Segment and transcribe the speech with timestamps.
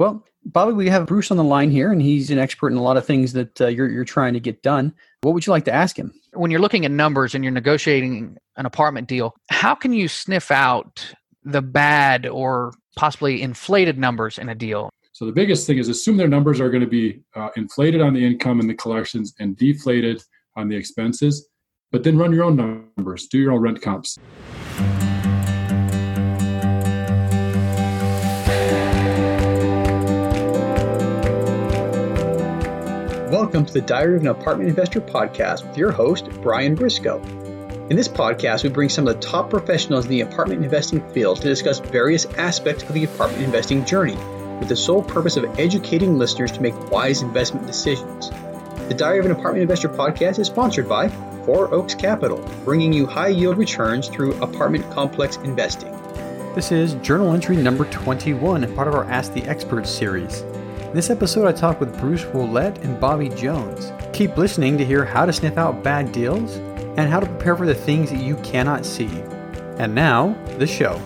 [0.00, 2.82] Well, Bobby, we have Bruce on the line here, and he's an expert in a
[2.82, 4.94] lot of things that uh, you're, you're trying to get done.
[5.20, 6.14] What would you like to ask him?
[6.32, 10.50] When you're looking at numbers and you're negotiating an apartment deal, how can you sniff
[10.50, 14.88] out the bad or possibly inflated numbers in a deal?
[15.12, 18.14] So the biggest thing is assume their numbers are going to be uh, inflated on
[18.14, 20.22] the income and the collections and deflated
[20.56, 21.46] on the expenses,
[21.92, 22.56] but then run your own
[22.96, 24.16] numbers, do your own rent comps.
[33.40, 37.22] Welcome to the Diary of an Apartment Investor podcast with your host, Brian Briscoe.
[37.88, 41.40] In this podcast, we bring some of the top professionals in the apartment investing field
[41.40, 44.14] to discuss various aspects of the apartment investing journey
[44.58, 48.28] with the sole purpose of educating listeners to make wise investment decisions.
[48.88, 51.08] The Diary of an Apartment Investor podcast is sponsored by
[51.46, 55.90] Four Oaks Capital, bringing you high yield returns through apartment complex investing.
[56.54, 60.44] This is journal entry number 21 part of our Ask the Experts series.
[60.90, 63.92] In this episode, I talk with Bruce Wollett and Bobby Jones.
[64.12, 66.56] Keep listening to hear how to sniff out bad deals
[66.96, 69.06] and how to prepare for the things that you cannot see.
[69.78, 70.96] And now, the show.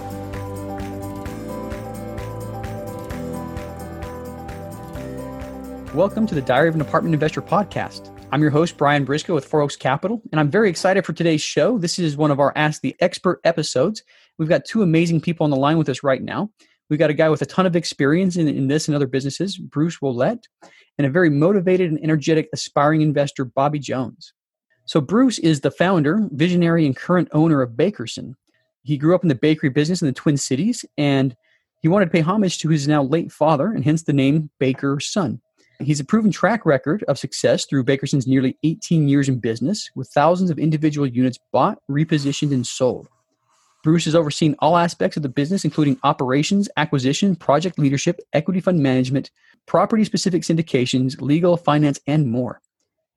[5.95, 8.11] Welcome to the Diary of an Apartment Investor podcast.
[8.33, 11.43] I'm your host, Brian Briscoe with Four Oaks Capital, and I'm very excited for today's
[11.43, 11.77] show.
[11.77, 14.03] This is one of our Ask the Expert episodes.
[14.39, 16.49] We've got two amazing people on the line with us right now.
[16.91, 19.57] We've got a guy with a ton of experience in, in this and other businesses,
[19.57, 20.45] Bruce Wollett,
[20.99, 24.33] and a very motivated and energetic aspiring investor, Bobby Jones.
[24.87, 28.35] So, Bruce is the founder, visionary, and current owner of Bakerson.
[28.83, 31.35] He grew up in the bakery business in the Twin Cities, and
[31.81, 35.01] he wanted to pay homage to his now late father, and hence the name Baker
[35.01, 35.41] Son.
[35.81, 40.09] He's a proven track record of success through Bakerson's nearly 18 years in business, with
[40.09, 43.09] thousands of individual units bought, repositioned, and sold.
[43.85, 48.81] Bruce has overseen all aspects of the business, including operations, acquisition, project leadership, equity fund
[48.81, 49.31] management,
[49.67, 52.63] property specific syndications, legal, finance, and more.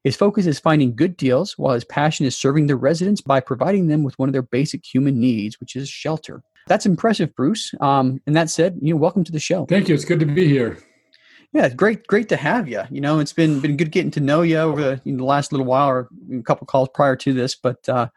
[0.03, 3.87] His focus is finding good deals, while his passion is serving the residents by providing
[3.87, 6.43] them with one of their basic human needs, which is shelter.
[6.67, 7.73] That's impressive, Bruce.
[7.79, 9.65] Um, and that said, you know, welcome to the show.
[9.67, 9.95] Thank you.
[9.95, 10.77] It's good to be here.
[11.53, 12.83] Yeah, great, great to have you.
[12.91, 15.65] You know, it's been been good getting to know you over the, the last little
[15.65, 17.55] while, or a couple calls prior to this.
[17.55, 18.09] But uh,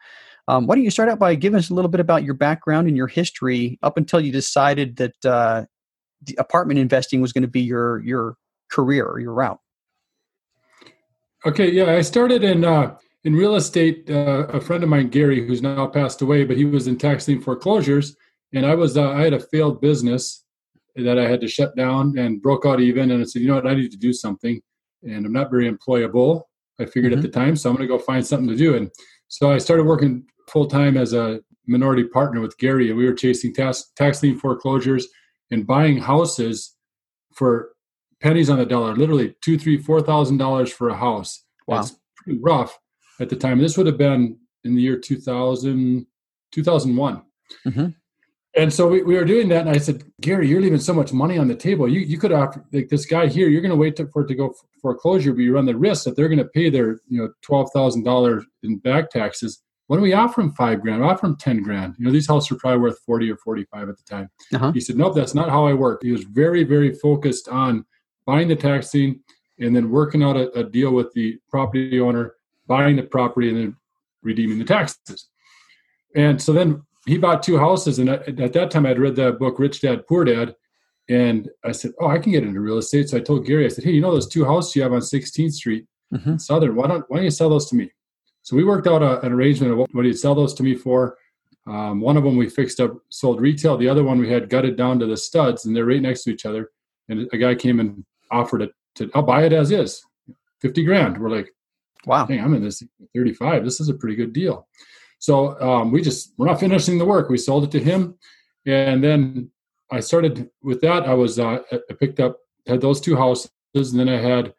[0.47, 2.87] um, why don't you start out by giving us a little bit about your background
[2.87, 5.65] and your history up until you decided that uh,
[6.37, 8.35] apartment investing was going to be your your
[8.71, 9.59] career or your route?
[11.45, 14.09] Okay, yeah, I started in uh, in real estate.
[14.09, 17.27] Uh, a friend of mine, Gary, who's now passed away, but he was in tax
[17.27, 18.15] lien foreclosures,
[18.53, 20.45] and I was uh, I had a failed business
[20.95, 23.55] that I had to shut down and broke out even, and I said, you know
[23.55, 24.61] what, I need to do something,
[25.03, 26.43] and I'm not very employable.
[26.79, 27.19] I figured mm-hmm.
[27.19, 28.91] at the time, so I'm going to go find something to do, and
[29.31, 33.13] so I started working full time as a minority partner with Gary, and we were
[33.13, 35.07] chasing tax, tax lien foreclosures
[35.51, 36.75] and buying houses
[37.33, 37.69] for
[38.19, 41.45] pennies on the dollar, literally two, three, four thousand dollars for a house.
[41.65, 41.77] Wow.
[41.77, 42.77] That's pretty rough
[43.21, 43.59] at the time.
[43.59, 46.05] This would have been in the year 2000,
[46.51, 47.21] 2001.
[47.65, 47.85] Mm-hmm.
[48.55, 51.13] And so we, we were doing that, and I said, Gary, you're leaving so much
[51.13, 51.87] money on the table.
[51.87, 53.47] You you could offer like this guy here.
[53.47, 56.03] You're going to wait to, for it to go foreclosure, but you run the risk
[56.03, 59.61] that they're going to pay their you know twelve thousand dollars in back taxes.
[59.87, 61.01] Why don't we offer him five grand?
[61.01, 61.95] Offer him ten grand.
[61.97, 64.29] You know these houses were probably worth forty or forty five at the time.
[64.53, 64.73] Uh-huh.
[64.73, 66.01] He said, Nope, that's not how I work.
[66.03, 67.85] He was very very focused on
[68.25, 69.21] buying the tax lien
[69.59, 72.33] and then working out a, a deal with the property owner,
[72.67, 73.77] buying the property, and then
[74.23, 75.27] redeeming the taxes.
[76.15, 79.31] And so then he bought two houses, and at, at that time I'd read the
[79.31, 80.55] book Rich Dad Poor Dad,
[81.09, 83.69] and I said, "Oh, I can get into real estate." So I told Gary, I
[83.69, 86.37] said, "Hey, you know those two houses you have on 16th Street, mm-hmm.
[86.37, 86.75] Southern?
[86.75, 87.91] Why don't why don't you sell those to me?"
[88.43, 90.75] So we worked out a, an arrangement of what, what he'd sell those to me
[90.75, 91.17] for.
[91.67, 93.77] Um, one of them we fixed up, sold retail.
[93.77, 96.31] The other one we had gutted down to the studs, and they're right next to
[96.31, 96.71] each other.
[97.09, 100.03] And a guy came and offered it to, I'll buy it as is,
[100.59, 101.17] fifty grand.
[101.17, 101.49] We're like,
[102.05, 102.83] wow, hey, I'm in this
[103.15, 103.63] 35.
[103.63, 104.67] This is a pretty good deal.
[105.21, 107.29] So um, we just we're not finishing the work.
[107.29, 108.15] We sold it to him,
[108.65, 109.51] and then
[109.91, 111.03] I started with that.
[111.03, 114.53] I was uh, I picked up had those two houses, and then I had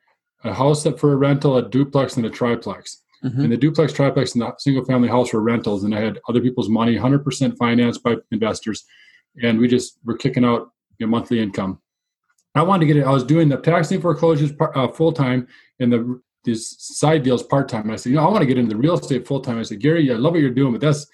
[0.44, 3.02] a house that for a rental, a duplex, and a triplex.
[3.24, 3.40] Mm-hmm.
[3.40, 6.40] And the duplex, triplex, and the single family house were rentals, and I had other
[6.40, 8.84] people's money, 100% financed by investors,
[9.42, 11.80] and we just were kicking out you know, monthly income.
[12.54, 13.06] I wanted to get it.
[13.06, 15.48] I was doing the tax lien foreclosures uh, full time,
[15.80, 17.90] and the these side deals part time.
[17.90, 19.58] I said, you know, I want to get into the real estate full time.
[19.58, 21.06] I said, Gary, I love what you're doing, but that's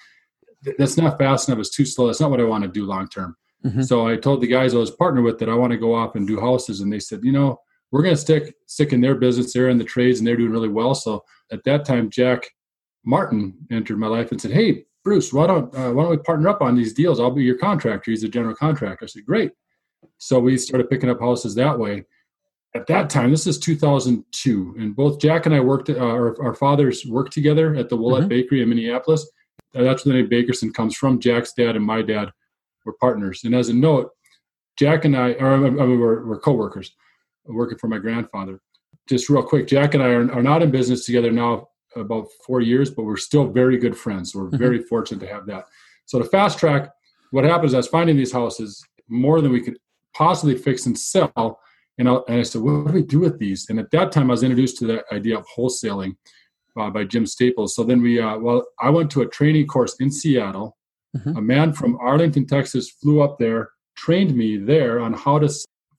[0.76, 1.60] that's not fast enough.
[1.60, 2.06] It's too slow.
[2.06, 3.36] That's not what I want to do long term.
[3.64, 3.82] Mm-hmm.
[3.82, 6.14] So I told the guys I was partnered with that I want to go off
[6.14, 7.60] and do houses, and they said, you know,
[7.90, 9.52] we're going to stick stick in their business.
[9.52, 10.94] They're in the trades and they're doing really well.
[10.94, 12.48] So at that time, Jack
[13.04, 16.48] Martin entered my life and said, hey, Bruce, why don't uh, why don't we partner
[16.48, 17.20] up on these deals?
[17.20, 18.10] I'll be your contractor.
[18.10, 19.04] He's a general contractor.
[19.04, 19.52] I said, great.
[20.19, 22.04] So we started picking up houses that way.
[22.74, 26.54] At that time, this is 2002, and both Jack and I worked, uh, our, our,
[26.54, 28.28] fathers worked together at the Willett mm-hmm.
[28.28, 29.28] Bakery in Minneapolis.
[29.72, 31.18] That's where the name Bakerson comes from.
[31.18, 32.30] Jack's dad and my dad
[32.84, 33.42] were partners.
[33.44, 34.10] And as a note,
[34.78, 36.94] Jack and I, or I mean, we're, we're co-workers
[37.46, 38.60] working for my grandfather.
[39.08, 42.60] Just real quick, Jack and I are, are not in business together now about four
[42.60, 44.32] years, but we're still very good friends.
[44.32, 44.58] So we're mm-hmm.
[44.58, 45.66] very fortunate to have that.
[46.06, 46.90] So to fast track,
[47.30, 49.78] what happens is I was finding these houses more than we could
[50.14, 51.60] possibly fix and sell.
[51.98, 53.68] And I, and I said, what do we do with these?
[53.68, 56.16] And at that time, I was introduced to the idea of wholesaling
[56.78, 57.74] uh, by Jim Staples.
[57.74, 60.76] So then we, uh, well, I went to a training course in Seattle.
[61.16, 61.36] Mm-hmm.
[61.36, 65.48] A man from Arlington, Texas flew up there, trained me there on how to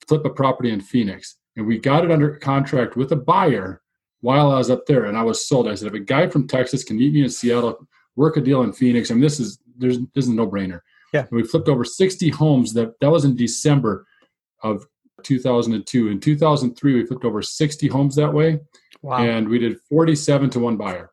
[0.08, 1.36] flip a property in Phoenix.
[1.56, 3.82] And we got it under contract with a buyer
[4.20, 5.04] while I was up there.
[5.04, 5.68] And I was sold.
[5.68, 7.86] I said, if a guy from Texas can meet me in Seattle,
[8.16, 10.80] work a deal in Phoenix, I mean, this is, there's, this is a no brainer.
[11.12, 11.20] Yeah.
[11.20, 12.72] And we flipped over 60 homes.
[12.72, 14.06] That, that was in December
[14.62, 14.86] of
[15.24, 16.08] 2002.
[16.08, 18.60] In 2003, we flipped over 60 homes that way.
[19.02, 19.22] Wow.
[19.24, 21.10] And we did 47 to one buyer.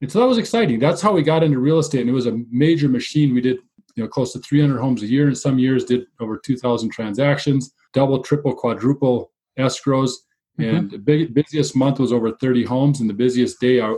[0.00, 0.78] And so that was exciting.
[0.78, 2.02] That's how we got into real estate.
[2.02, 3.34] And it was a major machine.
[3.34, 3.58] We did
[3.94, 7.72] you know close to 300 homes a year and some years did over 2000 transactions
[7.92, 10.10] double triple quadruple escrows
[10.58, 10.76] mm-hmm.
[10.76, 13.94] and the big, busiest month was over 30 homes and the busiest day I,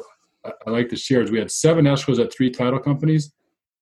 [0.67, 3.33] I like to share is we had seven escrows at three title companies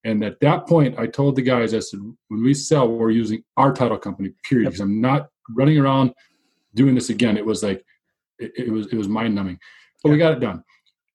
[0.05, 3.43] and at that point, I told the guys, I said, when we sell, we're using
[3.57, 4.67] our title company, period.
[4.67, 6.13] Because I'm not running around
[6.75, 7.39] doing this again.
[7.39, 7.85] It was like,
[8.39, 9.59] it, it was it was mind numbing,
[10.03, 10.63] but we got it done.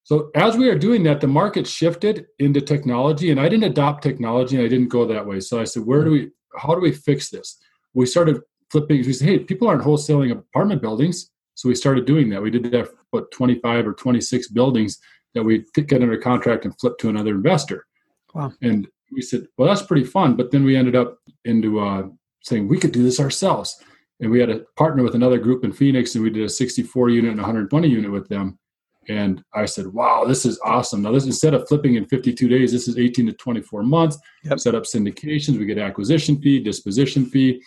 [0.04, 4.02] So as we are doing that, the market shifted into technology, and I didn't adopt
[4.02, 5.40] technology, and I didn't go that way.
[5.40, 6.14] So I said, where do mm.
[6.14, 6.32] we?
[6.58, 7.60] How do we fix this?
[7.94, 8.42] We started
[8.72, 8.98] flipping.
[8.98, 12.42] We said, hey, people aren't wholesaling apartment buildings, so we started doing that.
[12.42, 14.98] We did that for 25 or 26 buildings
[15.36, 17.86] that we get under contract and flip to another investor.
[18.34, 18.54] Wow.
[18.62, 20.36] And we said, well, that's pretty fun.
[20.36, 22.08] But then we ended up into uh,
[22.42, 23.81] saying we could do this ourselves.
[24.22, 27.10] And we had a partner with another group in Phoenix, and we did a 64
[27.10, 28.60] unit and 120 unit with them.
[29.08, 31.02] And I said, wow, this is awesome.
[31.02, 34.20] Now, this instead of flipping in 52 days, this is 18 to 24 months.
[34.44, 34.60] Yep.
[34.60, 35.58] Set up syndications.
[35.58, 37.62] We get acquisition fee, disposition fee.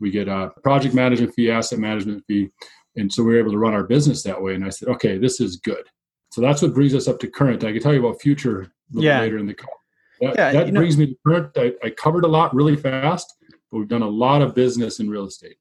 [0.00, 2.50] We get a project management fee, asset management fee.
[2.96, 4.54] And so we were able to run our business that way.
[4.54, 5.84] And I said, okay, this is good.
[6.30, 7.64] So that's what brings us up to current.
[7.64, 9.20] I can tell you about future yeah.
[9.20, 9.72] later in the call.
[10.22, 11.50] That, yeah, that brings know, me to current.
[11.56, 13.34] I, I covered a lot really fast,
[13.70, 15.56] but we've done a lot of business in real estate.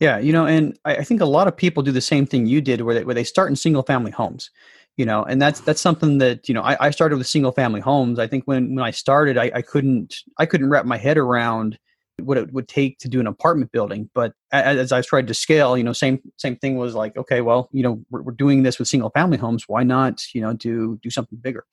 [0.00, 2.46] Yeah, you know, and I, I think a lot of people do the same thing
[2.46, 4.50] you did, where they, where they start in single family homes
[4.96, 7.80] you know and that's that's something that you know i, I started with single family
[7.80, 11.18] homes i think when when i started I, I couldn't i couldn't wrap my head
[11.18, 11.78] around
[12.22, 15.34] what it would take to do an apartment building but as, as i tried to
[15.34, 18.62] scale you know same same thing was like okay well you know we're, we're doing
[18.62, 21.64] this with single family homes why not you know do do something bigger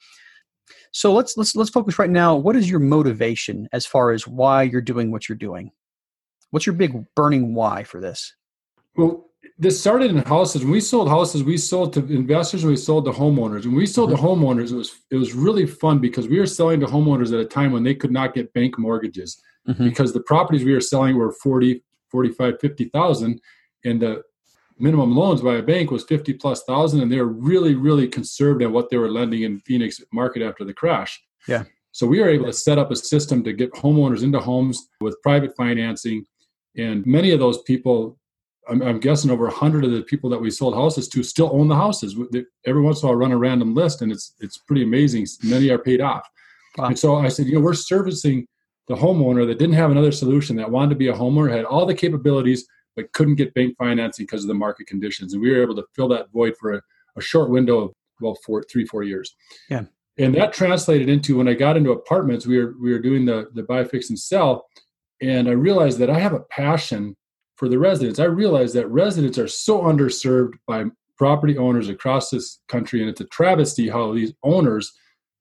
[0.91, 2.35] so let's let's let's focus right now.
[2.35, 5.71] What is your motivation as far as why you're doing what you're doing?
[6.51, 8.35] What's your big burning why for this?
[8.95, 10.63] Well, this started in houses.
[10.63, 13.65] When we sold houses, we sold to investors and we sold to homeowners.
[13.65, 14.21] When we sold mm-hmm.
[14.23, 17.39] to homeowners, it was it was really fun because we were selling to homeowners at
[17.39, 19.83] a time when they could not get bank mortgages mm-hmm.
[19.83, 23.41] because the properties we were selling were 40, 45, 50,000
[23.85, 24.21] and the
[24.81, 28.61] minimum loans by a bank was 50 plus thousand and they were really really conserved
[28.61, 31.21] at what they were lending in phoenix market after the crash.
[31.47, 31.63] Yeah.
[31.93, 35.21] So we were able to set up a system to get homeowners into homes with
[35.21, 36.25] private financing
[36.77, 38.17] and many of those people
[38.69, 41.67] i'm, I'm guessing over 100 of the people that we sold houses to still own
[41.67, 42.15] the houses.
[42.65, 45.27] Every once in a while I run a random list and it's it's pretty amazing.
[45.43, 46.27] Many are paid off.
[46.77, 46.85] Wow.
[46.85, 48.47] and so i said you know we're servicing
[48.87, 51.85] the homeowner that didn't have another solution that wanted to be a homeowner had all
[51.85, 55.33] the capabilities but couldn't get bank financing because of the market conditions.
[55.33, 56.81] And we were able to fill that void for a,
[57.17, 59.35] a short window of well, four, three, four years.
[59.69, 59.85] Yeah.
[60.17, 63.49] And that translated into when I got into apartments, we were we were doing the
[63.53, 64.67] the buy, fix, and sell,
[65.21, 67.15] and I realized that I have a passion
[67.55, 68.19] for the residents.
[68.19, 70.85] I realized that residents are so underserved by
[71.17, 74.91] property owners across this country, and it's a travesty how these owners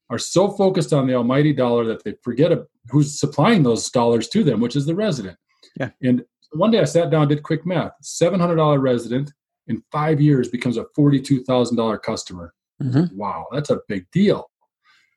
[0.08, 2.52] are so focused on the almighty dollar that they forget
[2.90, 5.36] who's supplying those dollars to them, which is the resident.
[5.78, 5.90] Yeah.
[6.02, 7.92] And one day I sat down, did quick math.
[8.02, 9.32] Seven hundred dollar resident
[9.68, 12.54] in five years becomes a forty two thousand dollar customer.
[12.82, 13.16] Mm-hmm.
[13.16, 14.50] Wow, that's a big deal.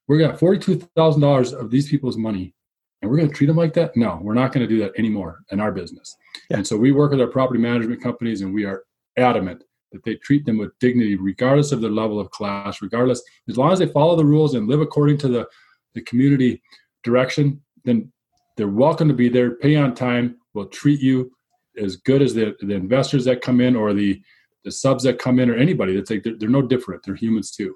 [0.07, 2.53] We're got forty two thousand dollars of these people's money,
[3.01, 3.95] and we're going to treat them like that?
[3.95, 6.15] No, we're not going to do that anymore in our business.
[6.49, 6.57] Yeah.
[6.57, 8.83] And so we work with our property management companies, and we are
[9.17, 13.57] adamant that they treat them with dignity, regardless of their level of class, regardless as
[13.57, 15.47] long as they follow the rules and live according to the
[15.93, 16.61] the community
[17.03, 17.61] direction.
[17.85, 18.11] Then
[18.57, 21.31] they're welcome to be there, pay on time, will treat you
[21.77, 24.21] as good as the, the investors that come in or the
[24.63, 25.93] the subs that come in or anybody.
[25.93, 27.03] That's like they're, they're no different.
[27.03, 27.75] They're humans too.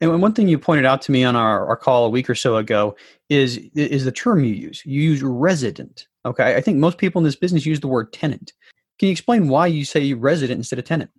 [0.00, 2.36] And one thing you pointed out to me on our, our call a week or
[2.36, 2.94] so ago
[3.28, 4.82] is is the term you use.
[4.86, 6.56] You use resident okay?
[6.56, 8.52] I think most people in this business use the word tenant.
[8.98, 11.10] Can you explain why you say resident instead of tenant?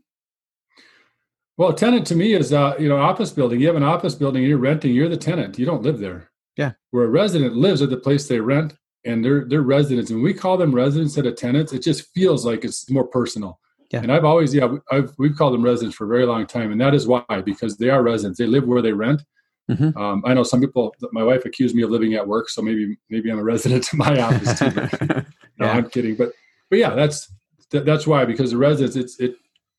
[1.58, 3.60] Well tenant to me is uh, you know office building.
[3.60, 5.60] You have an office building and you're renting you're the tenant.
[5.60, 6.32] You don't live there.
[6.58, 6.74] Yeah.
[6.92, 8.76] Where a resident lives at the place they rent
[9.06, 12.46] and they're they're residents and we call them residents instead of tenants it just feels
[12.46, 13.60] like it's more personal
[13.92, 14.02] yeah.
[14.02, 16.72] And I've always, yeah, I've, we've called them residents for a very long time.
[16.72, 18.40] And that is why, because they are residents.
[18.40, 19.24] They live where they rent.
[19.70, 19.98] Mm-hmm.
[19.98, 22.50] Um, I know some people, my wife accused me of living at work.
[22.50, 24.72] So maybe, maybe I'm a resident in my office too.
[24.72, 25.22] But, yeah.
[25.60, 26.16] no, I'm kidding.
[26.16, 26.32] But,
[26.70, 27.32] but yeah, that's,
[27.72, 29.36] that's why, because the residents, it's, it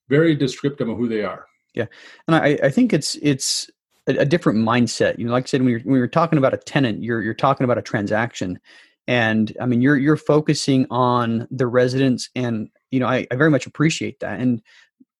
[0.08, 1.46] very descriptive of who they are.
[1.74, 1.86] Yeah.
[2.26, 3.70] And I, I think it's, it's,
[4.08, 5.18] a, a different mindset.
[5.18, 7.34] You know, like I said, when you're, when you're talking about a tenant, you're, you're
[7.34, 8.60] talking about a transaction
[9.06, 13.50] and i mean you're you're focusing on the residents and you know, I, I very
[13.50, 14.40] much appreciate that.
[14.40, 14.62] And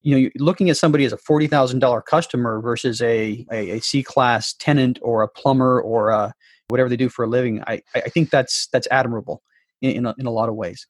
[0.02, 3.80] you know, looking at somebody as a forty thousand dollar customer versus a, a, a
[3.80, 6.32] C class tenant or a plumber or a,
[6.68, 9.42] whatever they do for a living, I, I think that's that's admirable
[9.82, 10.86] in in a, in a lot of ways.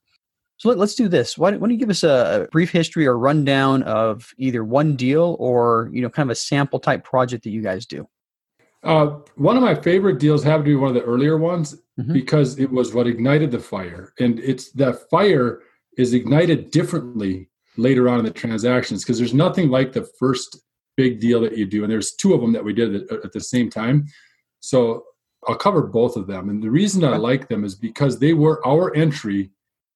[0.59, 1.37] So let, us do this.
[1.37, 5.37] Why, why, don't you give us a, brief history or rundown of either one deal
[5.39, 8.07] or you know kind of a sample type project that you guys do?
[8.83, 12.13] Uh, one of my favorite deals happened to be one of the earlier ones mm-hmm.
[12.13, 15.63] because it was what ignited the fire, and it's that fire
[15.97, 20.59] is ignited differently later on in the transactions because there's nothing like the first
[20.97, 21.83] big deal that you do.
[21.85, 24.07] And there's two of them that we did at, at the same time.
[24.61, 25.05] So
[25.47, 26.49] i'll cover both of them.
[26.49, 29.51] And the reason i like them is because they were our entry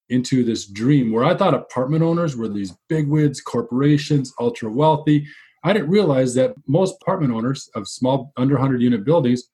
[0.09, 5.27] into this dream where i thought apartment owners were these bigwigs corporations ultra wealthy
[5.65, 9.51] i didn't realize that most apartment owners of small under 100 unit buildings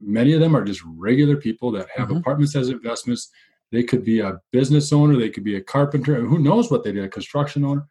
[0.00, 2.18] many of them are just regular people that have mm-hmm.
[2.18, 3.30] apartments as investments
[3.72, 6.92] they could be a business owner, they could be a carpenter, who knows what they
[6.92, 7.86] did, a construction owner,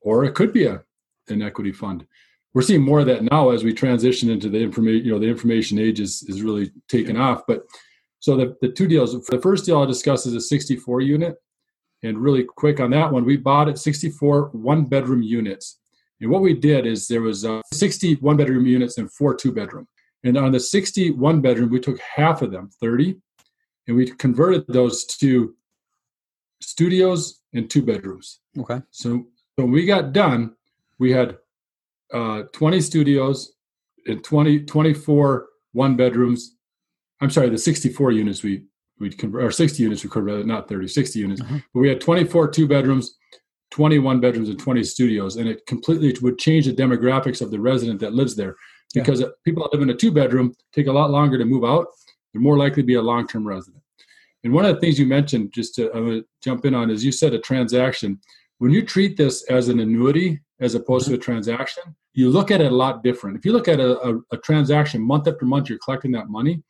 [0.00, 0.82] or it could be a
[1.28, 2.06] an equity fund.
[2.54, 5.28] We're seeing more of that now as we transition into the information, you know, the
[5.28, 7.42] information age is, is really taken off.
[7.46, 7.64] But
[8.18, 11.36] so the, the two deals, the first deal I'll discuss is a 64 unit.
[12.02, 15.78] And really quick on that one, we bought at 64 one bedroom units.
[16.20, 19.52] And what we did is there was uh, 60 one bedroom units and four two
[19.52, 19.86] bedroom.
[20.22, 23.16] And on the 61 bedroom, we took half of them, 30,
[23.86, 25.54] and we converted those to
[26.60, 28.40] studios and two bedrooms.
[28.58, 28.82] Okay.
[28.90, 30.54] So when we got done,
[30.98, 31.38] we had
[32.12, 33.54] uh, 20 studios
[34.06, 36.56] and 20, 24 one bedrooms.
[37.20, 38.64] I'm sorry, the 64 units we
[38.98, 41.40] we convert or 60 units we converted, not 30, 60 units.
[41.40, 41.58] Uh-huh.
[41.72, 43.16] But we had 24 two bedrooms,
[43.70, 48.00] 21 bedrooms, and 20 studios, and it completely would change the demographics of the resident
[48.00, 48.56] that lives there
[48.94, 49.28] because yeah.
[49.44, 51.86] people that live in a two bedroom take a lot longer to move out
[52.32, 53.82] they're more likely to be a long term resident.
[54.44, 57.12] And one of the things you mentioned, just to I'm jump in on, is you
[57.12, 58.20] said a transaction.
[58.58, 61.14] When you treat this as an annuity as opposed mm-hmm.
[61.14, 61.82] to a transaction,
[62.14, 63.36] you look at it a lot different.
[63.36, 66.62] If you look at a, a, a transaction month after month, you're collecting that money.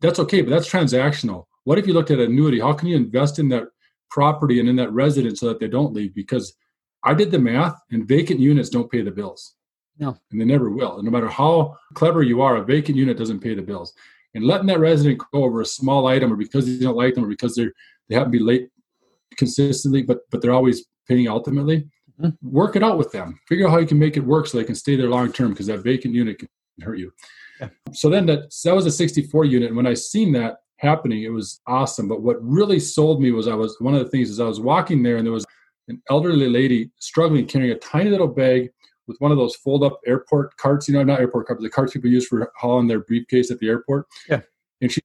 [0.00, 1.44] That's okay, but that's transactional.
[1.64, 2.60] What if you looked at annuity?
[2.60, 3.64] How can you invest in that
[4.10, 6.14] property and in that residence so that they don't leave?
[6.14, 6.54] Because
[7.04, 9.54] I did the math, and vacant units don't pay the bills.
[9.98, 10.16] No.
[10.30, 10.96] And they never will.
[10.96, 13.92] And no matter how clever you are, a vacant unit doesn't pay the bills
[14.34, 17.24] and letting that resident go over a small item or because they don't like them
[17.24, 17.72] or because they're
[18.08, 18.68] they happen to be late
[19.36, 21.88] consistently but but they're always paying ultimately
[22.20, 22.30] mm-hmm.
[22.42, 24.64] work it out with them figure out how you can make it work so they
[24.64, 26.48] can stay there long term because that vacant unit can
[26.82, 27.12] hurt you
[27.60, 27.68] yeah.
[27.92, 31.32] so then that that was a 64 unit and when i seen that happening it
[31.32, 34.40] was awesome but what really sold me was i was one of the things is
[34.40, 35.46] i was walking there and there was
[35.88, 38.70] an elderly lady struggling carrying a tiny little bag
[39.08, 41.94] with one of those fold up airport carts, you know, not airport carts, the carts
[41.94, 44.06] people use for hauling their briefcase at the airport.
[44.28, 44.42] Yeah.
[44.80, 45.00] And she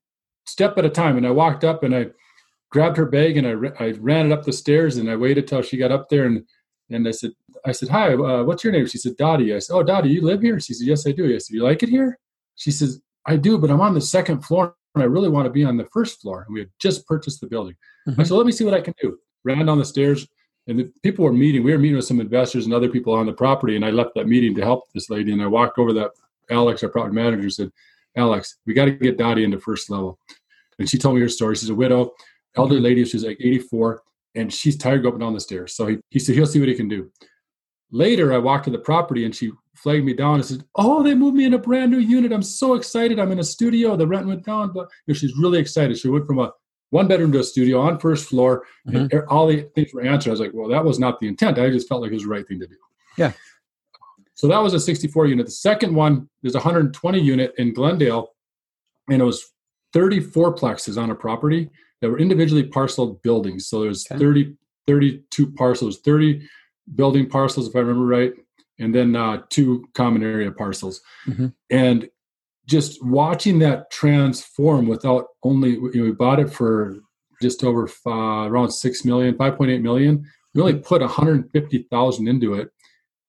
[0.45, 1.17] step at a time.
[1.17, 2.07] And I walked up and I
[2.69, 5.61] grabbed her bag and I, I ran it up the stairs and I waited till
[5.61, 6.45] she got up there and
[6.89, 7.31] and I said,
[7.65, 8.85] I said, hi, uh, what's your name?
[8.85, 9.55] She said, Dottie.
[9.55, 10.59] I said, oh, Dottie, you live here?
[10.59, 11.33] She said, yes, I do.
[11.33, 12.19] I said, you like it here?
[12.55, 15.63] She says, I do, but I'm on the second floor I really want to be
[15.63, 16.43] on the first floor.
[16.45, 17.75] And we had just purchased the building.
[18.07, 18.21] Mm-hmm.
[18.21, 19.17] I said, let me see what I can do.
[19.43, 20.27] Ran down the stairs,
[20.67, 21.63] and the people were meeting.
[21.63, 24.11] We were meeting with some investors and other people on the property, and I left
[24.15, 25.33] that meeting to help this lady.
[25.33, 26.11] And I walked over that
[26.49, 27.71] Alex, our property manager, said,
[28.15, 30.17] "Alex, we got to get Dottie into first level."
[30.79, 31.55] And she told me her story.
[31.55, 32.13] She's a widow,
[32.55, 32.85] elderly mm-hmm.
[32.85, 33.05] lady.
[33.05, 34.01] She's like 84,
[34.35, 35.75] and she's tired going down the stairs.
[35.75, 37.11] So he, he said he'll see what he can do.
[37.93, 41.13] Later, I walked to the property, and she flagged me down and said, "Oh, they
[41.13, 42.33] moved me in a brand new unit.
[42.33, 43.19] I'm so excited.
[43.19, 43.95] I'm in a studio.
[43.95, 45.97] The rent went down." But you know, she's really excited.
[45.97, 46.51] She went from a
[46.89, 49.15] one bedroom to a studio on first floor, mm-hmm.
[49.15, 50.29] and all the things were answered.
[50.29, 51.57] I was like, well, that was not the intent.
[51.57, 52.75] I just felt like it was the right thing to do.
[53.17, 53.31] Yeah.
[54.35, 55.45] So that was a 64 unit.
[55.45, 58.33] The second one is 120 unit in Glendale,
[59.09, 59.43] and it was
[59.93, 61.69] 34 plexes on a property
[62.01, 63.67] that were individually parceled buildings.
[63.67, 64.19] So there's okay.
[64.19, 64.55] 30,
[64.87, 66.47] 32 parcels, 30
[66.95, 68.33] building parcels, if I remember right,
[68.79, 71.01] and then uh, two common area parcels.
[71.27, 71.47] Mm-hmm.
[71.69, 72.09] And
[72.65, 76.95] just watching that transform without only, you know, we bought it for
[77.41, 80.25] just over five, around 6 million, 5.8 million.
[80.53, 82.69] We only put 150,000 into it.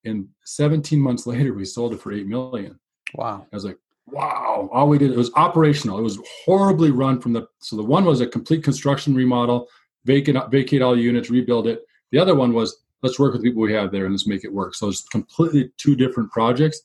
[0.04, 2.78] And 17 months later, we sold it for 8 million.
[3.14, 3.46] Wow.
[3.52, 4.68] I was like, wow.
[4.72, 5.98] All we did, it was operational.
[5.98, 9.68] It was horribly run from the, so the one was a complete construction remodel,
[10.04, 11.82] vacate, vacate all units, rebuild it.
[12.12, 14.44] The other one was let's work with the people we have there and let's make
[14.44, 14.74] it work.
[14.74, 16.80] So it's completely two different projects.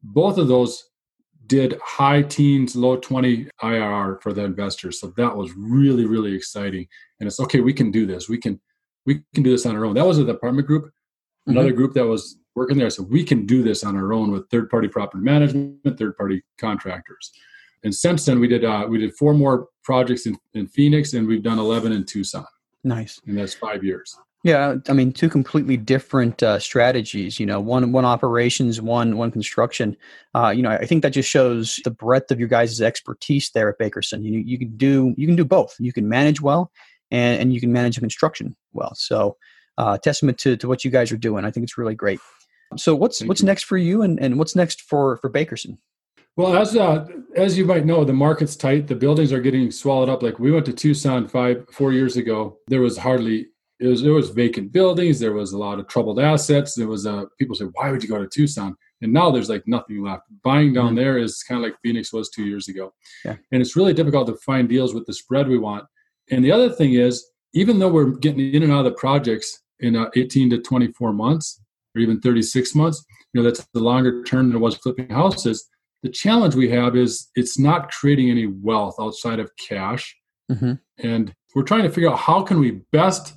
[0.00, 0.90] Both of those
[1.48, 5.00] did high teens, low 20 IRR for the investors.
[5.00, 6.86] So that was really, really exciting.
[7.18, 8.28] And it's okay, we can do this.
[8.28, 8.60] We can
[9.06, 9.94] we can do this on our own.
[9.94, 10.90] That was the apartment group.
[11.46, 11.76] Another mm-hmm.
[11.76, 12.90] group that was working there.
[12.90, 16.42] So we can do this on our own with third party property management, third party
[16.58, 17.32] contractors.
[17.84, 21.26] And since then we did uh, we did four more projects in, in Phoenix and
[21.26, 22.46] we've done 11 in Tucson.
[22.84, 23.20] Nice.
[23.26, 24.16] And that's five years.
[24.46, 27.40] Yeah, I mean, two completely different uh, strategies.
[27.40, 29.96] You know, one one operations, one one construction.
[30.36, 33.68] Uh, you know, I think that just shows the breadth of your guys' expertise there
[33.68, 34.22] at Bakerson.
[34.22, 35.74] You you can do you can do both.
[35.80, 36.70] You can manage well,
[37.10, 38.94] and and you can manage construction well.
[38.94, 39.36] So,
[39.78, 41.44] uh, testament to to what you guys are doing.
[41.44, 42.20] I think it's really great.
[42.76, 43.46] So, what's Thank what's you.
[43.46, 45.78] next for you, and and what's next for for Bakerson?
[46.36, 48.86] Well, as uh, as you might know, the market's tight.
[48.86, 50.22] The buildings are getting swallowed up.
[50.22, 52.58] Like we went to Tucson five four years ago.
[52.68, 53.48] There was hardly
[53.78, 57.06] it was there was vacant buildings there was a lot of troubled assets there was
[57.06, 60.22] uh people say why would you go to tucson and now there's like nothing left
[60.42, 60.96] buying down mm-hmm.
[60.96, 62.92] there is kind of like phoenix was two years ago
[63.24, 63.36] yeah.
[63.52, 65.84] and it's really difficult to find deals with the spread we want
[66.30, 69.62] and the other thing is even though we're getting in and out of the projects
[69.80, 71.62] in uh, 18 to 24 months
[71.94, 75.68] or even 36 months you know that's the longer term than it was flipping houses
[76.02, 80.16] the challenge we have is it's not creating any wealth outside of cash
[80.50, 80.74] mm-hmm.
[80.98, 83.35] and we're trying to figure out how can we best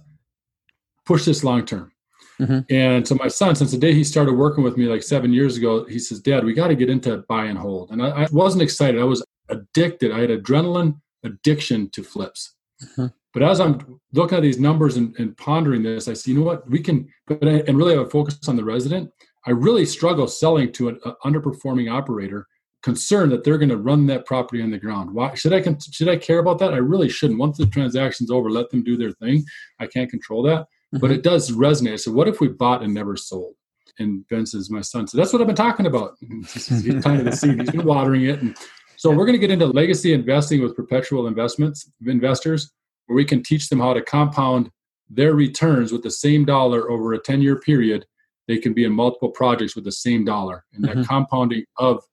[1.10, 1.92] push this long term.
[2.40, 2.60] Mm-hmm.
[2.70, 5.58] And so my son, since the day he started working with me like seven years
[5.58, 7.90] ago, he says, Dad, we got to get into buy and hold.
[7.90, 9.02] And I, I, wasn't excited.
[9.02, 10.12] I was addicted.
[10.12, 12.54] I had adrenaline addiction to flips.
[12.84, 13.08] Mm-hmm.
[13.34, 16.46] But as I'm looking at these numbers and, and, pondering this, I see, you know
[16.46, 19.12] what, we can, but I, and really have a focus on the resident.
[19.48, 22.46] I really struggle selling to an underperforming operator,
[22.84, 25.12] concerned that they're going to run that property on the ground.
[25.14, 26.74] Why should I should I care about that?
[26.74, 27.40] I really shouldn't.
[27.40, 29.44] Once the transaction's over, let them do their thing.
[29.80, 31.00] I can't control that mm-hmm.
[31.00, 32.00] but it does resonate.
[32.00, 33.56] So what if we bought and never sold?
[34.00, 36.16] And Ben says, my son said, that's what I've been talking about.
[36.22, 37.60] He's planted the seed.
[37.60, 38.42] He's been watering it.
[38.42, 38.56] And
[38.96, 42.72] so we're going to get into legacy investing with perpetual investments investors,
[43.08, 44.72] where we can teach them how to compound
[45.10, 48.06] their returns with the same dollar over a 10 year period.
[48.48, 50.66] They can be in multiple projects with the same dollar.
[50.74, 51.04] And that mm-hmm.
[51.04, 52.04] compounding of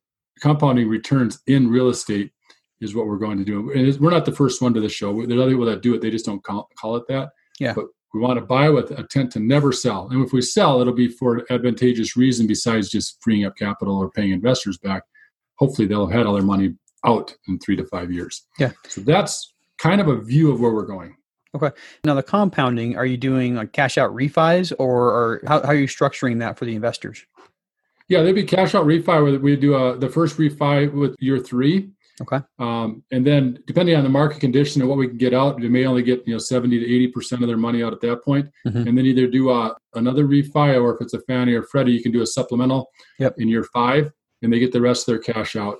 [0.40, 2.30] compounding returns in real estate
[2.80, 3.72] is what we're going to do.
[3.72, 5.14] And we're not the first one to the show.
[5.26, 6.02] There's other people that do it.
[6.02, 7.30] They just don't call, call it that.
[7.58, 7.72] Yeah.
[7.72, 10.08] But we want to buy with intent to never sell.
[10.10, 13.96] And if we sell, it'll be for an advantageous reason besides just freeing up capital
[13.96, 15.02] or paying investors back.
[15.58, 18.46] Hopefully, they'll have had all their money out in three to five years.
[18.58, 18.72] Yeah.
[18.88, 21.16] So that's kind of a view of where we're going.
[21.54, 21.70] Okay.
[22.04, 25.74] Now, the compounding, are you doing like cash out refis or, or how, how are
[25.74, 27.24] you structuring that for the investors?
[28.08, 31.16] Yeah, there'd be cash out refi where we do a, uh, the first refi with
[31.18, 32.40] year three Okay.
[32.58, 35.68] Um, and then depending on the market condition and what we can get out, we
[35.68, 38.24] may only get you know 70 to 80 percent of their money out at that
[38.24, 38.48] point.
[38.66, 38.88] Mm-hmm.
[38.88, 42.02] And then either do a, another refi or if it's a Fannie or Freddie, you
[42.02, 43.34] can do a supplemental yep.
[43.38, 44.10] in year five,
[44.42, 45.76] and they get the rest of their cash out.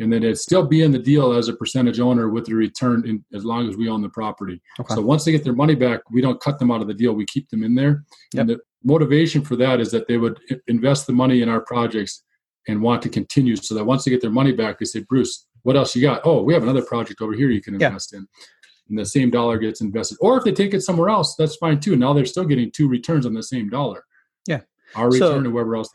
[0.00, 3.04] And then it still be in the deal as a percentage owner with the return
[3.04, 4.62] in, as long as we own the property.
[4.78, 4.94] Okay.
[4.94, 7.14] So once they get their money back, we don't cut them out of the deal.
[7.14, 8.04] We keep them in there.
[8.32, 8.40] Yep.
[8.40, 12.22] And the motivation for that is that they would invest the money in our projects
[12.68, 15.46] and want to continue so that once they get their money back, they say, Bruce,
[15.62, 16.22] what else you got?
[16.24, 18.18] Oh, we have another project over here you can invest yeah.
[18.20, 18.28] in.
[18.88, 20.16] And the same dollar gets invested.
[20.20, 21.96] Or if they take it somewhere else, that's fine too.
[21.96, 24.04] Now they're still getting two returns on the same dollar.
[24.46, 24.60] Yeah.
[24.94, 25.90] Our return so, to whoever else.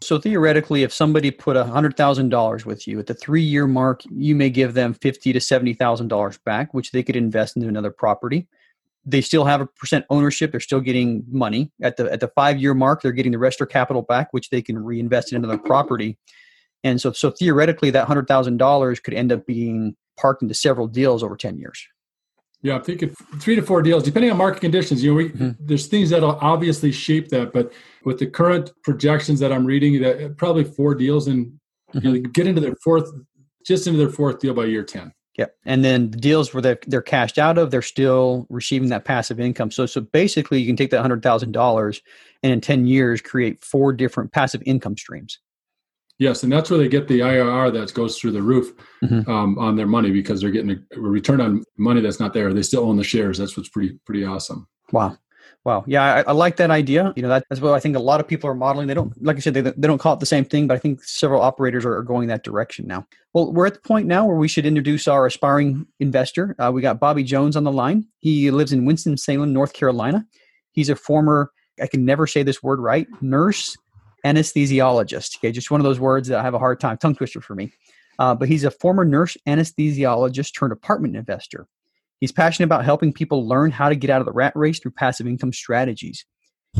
[0.00, 3.66] So theoretically, if somebody put a hundred thousand dollars with you at the three year
[3.66, 7.56] mark, you may give them fifty to seventy thousand dollars back, which they could invest
[7.56, 8.46] into another property.
[9.06, 10.50] They still have a percent ownership.
[10.50, 13.02] They're still getting money at the at the five year mark.
[13.02, 16.18] They're getting the rest of their capital back, which they can reinvest in another property.
[16.84, 20.86] And so, so theoretically, that hundred thousand dollars could end up being parked into several
[20.86, 21.84] deals over ten years.
[22.62, 25.02] Yeah, I'm thinking three to four deals, depending on market conditions.
[25.02, 25.50] You know, we, mm-hmm.
[25.58, 27.72] there's things that'll obviously shape that, but
[28.04, 31.58] with the current projections that I'm reading, that probably four deals and
[31.94, 32.06] mm-hmm.
[32.06, 33.10] you know, get into their fourth,
[33.66, 35.12] just into their fourth deal by year ten.
[35.36, 35.56] Yep.
[35.66, 39.40] And then the deals where they're, they're cashed out of, they're still receiving that passive
[39.40, 39.70] income.
[39.70, 42.00] So, so basically, you can take that hundred thousand dollars
[42.42, 45.38] and in ten years create four different passive income streams.
[46.18, 48.72] Yes, and that's where they get the IRR that goes through the roof
[49.02, 49.28] mm-hmm.
[49.28, 52.52] um, on their money because they're getting a, return on money that's not there.
[52.54, 53.38] They still own the shares.
[53.38, 54.68] That's what's pretty pretty awesome.
[54.92, 55.18] Wow.
[55.64, 55.82] Wow.
[55.86, 57.12] Yeah, I, I, like that idea.
[57.16, 58.86] You know, that, that's what I think a lot of people are modeling.
[58.86, 60.78] They don't, like I said, they, they don't call it the same thing, but I
[60.78, 63.06] think several operators are, are going that direction now.
[63.32, 66.54] Well, we're at the point now where we should introduce our aspiring investor.
[66.58, 68.06] Uh, we got Bobby Jones on the line.
[68.18, 70.26] He lives in Winston-Salem, North Carolina.
[70.72, 71.50] He's a former,
[71.80, 73.74] I can never say this word right, nurse
[74.24, 75.38] anesthesiologist.
[75.38, 77.54] Okay, just one of those words that I have a hard time, tongue twister for
[77.54, 77.72] me.
[78.18, 81.66] Uh, but he's a former nurse anesthesiologist turned apartment investor.
[82.20, 84.92] He's passionate about helping people learn how to get out of the rat race through
[84.92, 86.24] passive income strategies.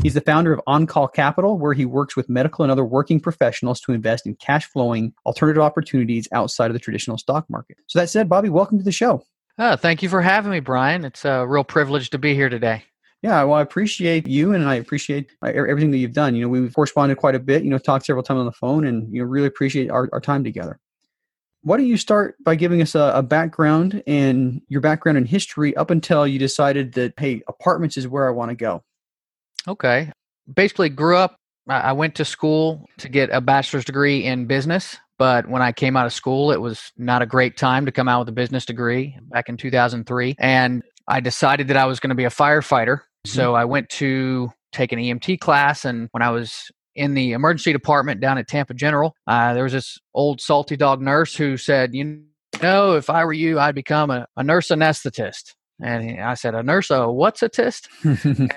[0.01, 3.19] He's the founder of On Call Capital, where he works with medical and other working
[3.19, 7.77] professionals to invest in cash flowing alternative opportunities outside of the traditional stock market.
[7.87, 9.23] So, that said, Bobby, welcome to the show.
[9.57, 11.05] Oh, thank you for having me, Brian.
[11.05, 12.83] It's a real privilege to be here today.
[13.21, 16.35] Yeah, well, I appreciate you and I appreciate uh, everything that you've done.
[16.35, 18.85] You know, we've corresponded quite a bit, you know, talked several times on the phone
[18.85, 20.79] and, you know, really appreciate our, our time together.
[21.63, 25.75] Why don't you start by giving us a, a background and your background and history
[25.75, 28.83] up until you decided that, hey, apartments is where I want to go?
[29.67, 30.11] Okay.
[30.53, 34.97] Basically, grew up, I went to school to get a bachelor's degree in business.
[35.17, 38.07] But when I came out of school, it was not a great time to come
[38.07, 40.35] out with a business degree back in 2003.
[40.37, 43.01] And I decided that I was going to be a firefighter.
[43.25, 43.55] So mm-hmm.
[43.55, 45.85] I went to take an EMT class.
[45.85, 49.73] And when I was in the emergency department down at Tampa General, uh, there was
[49.73, 52.23] this old salty dog nurse who said, You
[52.61, 55.53] know, if I were you, I'd become a, a nurse anesthetist.
[55.81, 57.89] And I said, A nurse, a what's a tist?
[58.03, 58.51] and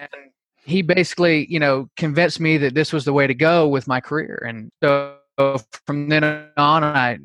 [0.64, 4.00] he basically, you know, convinced me that this was the way to go with my
[4.00, 4.42] career.
[4.46, 5.16] And so
[5.86, 6.24] from then
[6.56, 7.18] on, I,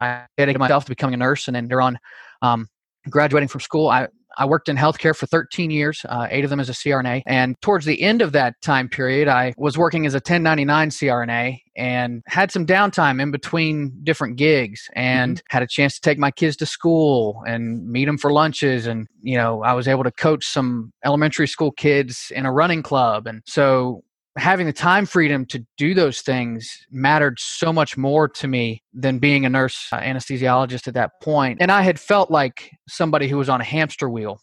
[0.00, 1.48] I dedicated myself to becoming a nurse.
[1.48, 1.98] And then they're on
[2.42, 2.68] um,
[3.08, 6.60] graduating from school, I, I worked in healthcare for 13 years, uh, eight of them
[6.60, 7.22] as a CRNA.
[7.26, 11.60] And towards the end of that time period, I was working as a 1099 CRNA
[11.76, 15.56] and had some downtime in between different gigs and mm-hmm.
[15.56, 18.86] had a chance to take my kids to school and meet them for lunches.
[18.86, 22.82] And, you know, I was able to coach some elementary school kids in a running
[22.82, 23.26] club.
[23.26, 24.04] And so
[24.40, 29.18] having the time freedom to do those things mattered so much more to me than
[29.18, 31.58] being a nurse uh, anesthesiologist at that point.
[31.60, 34.40] And I had felt like somebody who was on a hamster wheel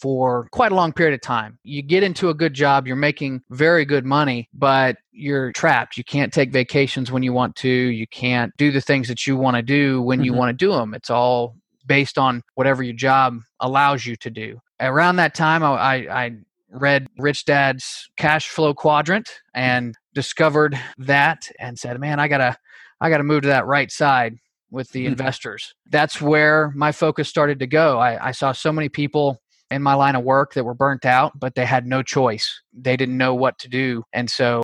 [0.00, 1.58] for quite a long period of time.
[1.62, 5.96] You get into a good job, you're making very good money, but you're trapped.
[5.96, 7.68] You can't take vacations when you want to.
[7.68, 10.24] You can't do the things that you want to do when mm-hmm.
[10.24, 10.94] you want to do them.
[10.94, 14.58] It's all based on whatever your job allows you to do.
[14.80, 16.30] Around that time, I, I, I
[16.72, 22.56] read Rich Dad's cash flow quadrant and discovered that and said, "Man, I gotta,
[23.00, 24.36] I gotta move to that right side
[24.70, 25.12] with the mm-hmm.
[25.12, 27.98] investors." That's where my focus started to go.
[27.98, 31.38] I, I saw so many people in my line of work that were burnt out,
[31.38, 32.60] but they had no choice.
[32.72, 34.62] They didn't know what to do, and so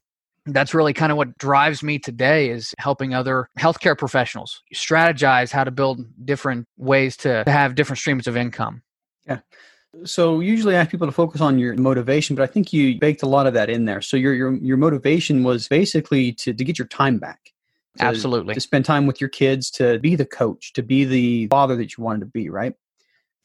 [0.52, 5.64] that's really kind of what drives me today is helping other healthcare professionals strategize how
[5.64, 8.82] to build different ways to have different streams of income.
[9.26, 9.40] Yeah.
[10.04, 13.22] So usually I ask people to focus on your motivation, but I think you baked
[13.22, 14.02] a lot of that in there.
[14.02, 17.52] So your your your motivation was basically to to get your time back.
[17.98, 18.54] To, Absolutely.
[18.54, 21.96] To spend time with your kids, to be the coach, to be the father that
[21.96, 22.74] you wanted to be, right?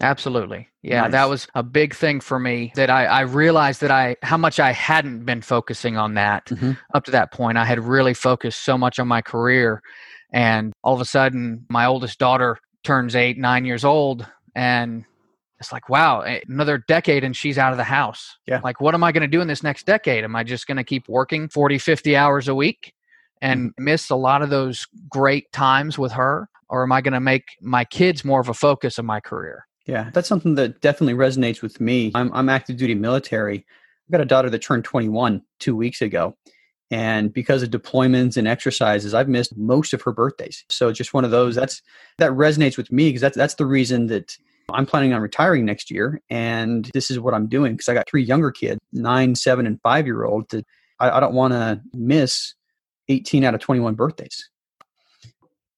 [0.01, 0.67] Absolutely.
[0.81, 1.11] Yeah, nice.
[1.13, 4.59] that was a big thing for me that I, I realized that I how much
[4.59, 6.73] I hadn't been focusing on that mm-hmm.
[6.93, 7.57] up to that point.
[7.57, 9.81] I had really focused so much on my career
[10.33, 15.05] and all of a sudden my oldest daughter turns eight, nine years old and
[15.63, 18.37] it's like wow another decade and she's out of the house.
[18.45, 18.59] Yeah.
[18.63, 20.23] Like what am i going to do in this next decade?
[20.23, 22.93] Am i just going to keep working 40 50 hours a week
[23.41, 23.83] and mm-hmm.
[23.83, 26.49] miss a lot of those great times with her?
[26.69, 29.65] Or am i going to make my kids more of a focus of my career?
[29.85, 32.11] Yeah that's something that definitely resonates with me.
[32.13, 33.65] I'm, I'm active duty military.
[34.07, 36.35] I've got a daughter that turned 21 two weeks ago
[36.91, 40.65] and because of deployments and exercises i've missed most of her birthdays.
[40.69, 41.81] So just one of those that's
[42.17, 44.37] that resonates with me because that's that's the reason that
[44.69, 48.09] I'm planning on retiring next year, and this is what I'm doing because I got
[48.09, 50.49] three younger kids, nine, seven, and five year old.
[50.49, 50.65] That
[50.99, 52.53] I, I don't want to miss
[53.09, 54.49] 18 out of 21 birthdays.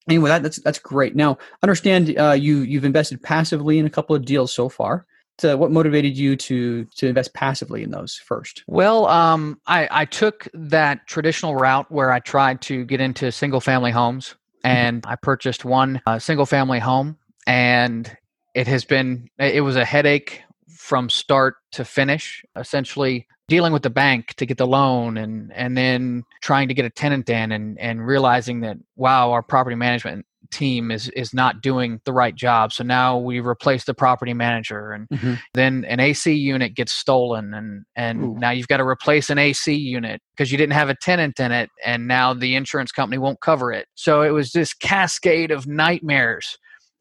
[0.07, 1.15] Anyway, that, that's that's great.
[1.15, 5.05] Now, understand uh, you you've invested passively in a couple of deals so far.
[5.37, 8.63] So what motivated you to to invest passively in those first?
[8.67, 13.59] Well, um, I, I took that traditional route where I tried to get into single
[13.59, 14.67] family homes, mm-hmm.
[14.67, 17.17] and I purchased one uh, single family home,
[17.47, 18.15] and
[18.55, 23.89] it has been it was a headache from start to finish essentially dealing with the
[23.89, 27.77] bank to get the loan and and then trying to get a tenant in and
[27.79, 32.71] and realizing that wow our property management team is is not doing the right job
[32.71, 35.33] so now we replace the property manager and mm-hmm.
[35.53, 38.35] then an AC unit gets stolen and and Ooh.
[38.39, 41.51] now you've got to replace an AC unit because you didn't have a tenant in
[41.51, 45.67] it and now the insurance company won't cover it so it was this cascade of
[45.67, 46.57] nightmares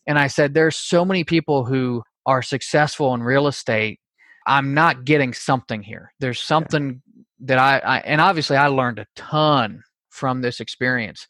[0.06, 3.98] and I said, there's so many people who are successful in real estate
[4.46, 6.12] I'm not getting something here.
[6.20, 7.02] There's something
[7.40, 11.26] that I, I, and obviously I learned a ton from this experience.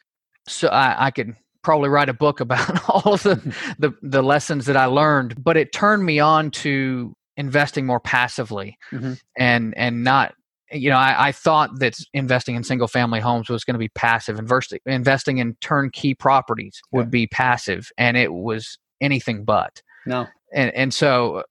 [0.49, 4.67] So I, I could probably write a book about all of the, the, the lessons
[4.67, 9.15] that I learned, but it turned me on to investing more passively mm-hmm.
[9.37, 10.35] and and not
[10.73, 13.89] you know I, I, thought that investing in single family homes was going to be
[13.89, 17.11] passive investing investing in turnkey properties would yeah.
[17.11, 19.83] be passive and it was anything but.
[20.07, 20.27] No.
[20.53, 21.45] And and so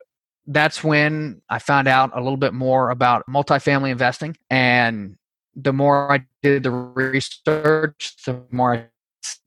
[0.47, 5.15] that's when i found out a little bit more about multifamily investing and
[5.55, 8.85] the more i did the research the more I,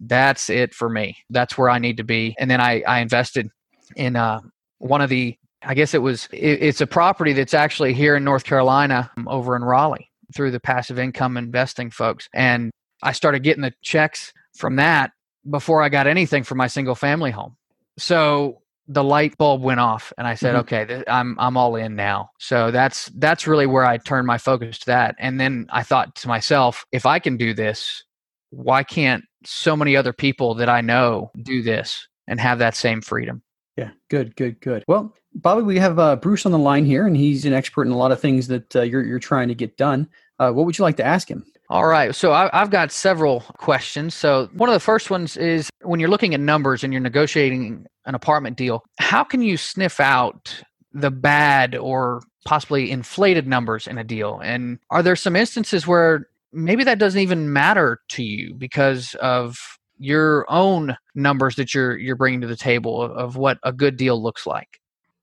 [0.01, 1.19] that's it for me.
[1.29, 2.35] That's where i need to be.
[2.39, 3.51] And then i i invested
[3.95, 4.41] in uh
[4.79, 8.25] one of the I guess it was it, it's a property that's actually here in
[8.25, 12.71] North Carolina um, over in Raleigh through the passive income investing folks and
[13.03, 15.13] I started getting the checks from that
[15.49, 17.57] before I got anything for my single family home.
[17.99, 20.61] So the light bulb went off and I said, mm-hmm.
[20.61, 22.31] okay, th- I'm I'm all in now.
[22.39, 25.17] So that's that's really where I turned my focus to that.
[25.19, 28.05] And then I thought to myself, if I can do this,
[28.51, 33.01] why can't so many other people that I know do this and have that same
[33.01, 33.43] freedom?
[33.77, 34.85] Yeah, good, good, good.
[34.89, 37.93] Well, Bobby, we have uh, Bruce on the line here, and he's an expert in
[37.93, 40.09] a lot of things that uh, you're you're trying to get done.
[40.39, 41.45] Uh, what would you like to ask him?
[41.69, 44.15] All right, so I, I've got several questions.
[44.15, 47.87] So one of the first ones is when you're looking at numbers and you're negotiating
[48.05, 50.63] an apartment deal, how can you sniff out
[50.93, 54.41] the bad or possibly inflated numbers in a deal?
[54.43, 59.59] And are there some instances where maybe that doesn't even matter to you because of
[59.99, 63.97] your own numbers that you're you're bringing to the table of, of what a good
[63.97, 64.81] deal looks like?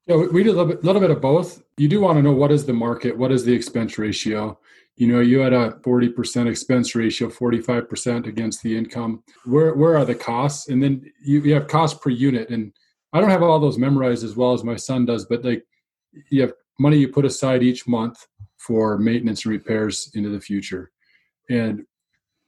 [0.07, 1.63] Yeah, we do a little bit, little bit of both.
[1.77, 4.59] You do want to know what is the market, what is the expense ratio.
[4.95, 9.23] You know, you had a 40% expense ratio, 45% against the income.
[9.45, 10.67] Where where are the costs?
[10.69, 12.49] And then you, you have cost per unit.
[12.49, 12.73] And
[13.13, 15.63] I don't have all those memorized as well as my son does, but like
[16.29, 20.91] you have money you put aside each month for maintenance and repairs into the future.
[21.49, 21.85] And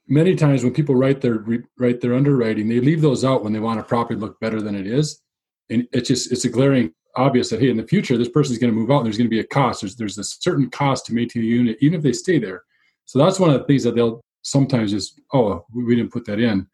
[0.07, 1.45] many times when people write their
[1.77, 4.61] write their underwriting, they leave those out when they want a property to look better
[4.61, 5.21] than it is,
[5.69, 8.59] and it's just it's a glaring obvious that hey, in the future this person is
[8.59, 9.81] going to move out, and there's going to be a cost.
[9.81, 12.63] There's there's a certain cost to maintain the unit, even if they stay there.
[13.05, 16.39] So that's one of the things that they'll sometimes just oh we didn't put that
[16.39, 16.67] in.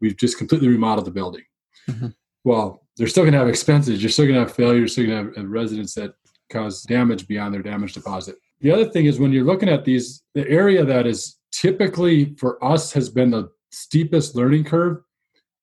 [0.00, 1.44] We've just completely remodeled the building.
[1.88, 2.08] Mm-hmm.
[2.44, 4.02] Well, they're still going to have expenses.
[4.02, 4.78] You're still going to have failures.
[4.78, 6.14] You're still going to have residents that
[6.50, 8.36] cause damage beyond their damage deposit.
[8.60, 12.62] The other thing is when you're looking at these, the area that is typically for
[12.62, 14.98] us has been the steepest learning curve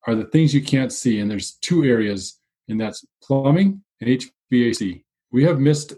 [0.08, 1.20] are the things you can't see.
[1.20, 4.10] And there's two areas, and that's plumbing and
[4.52, 5.04] HVAC.
[5.32, 5.94] We have missed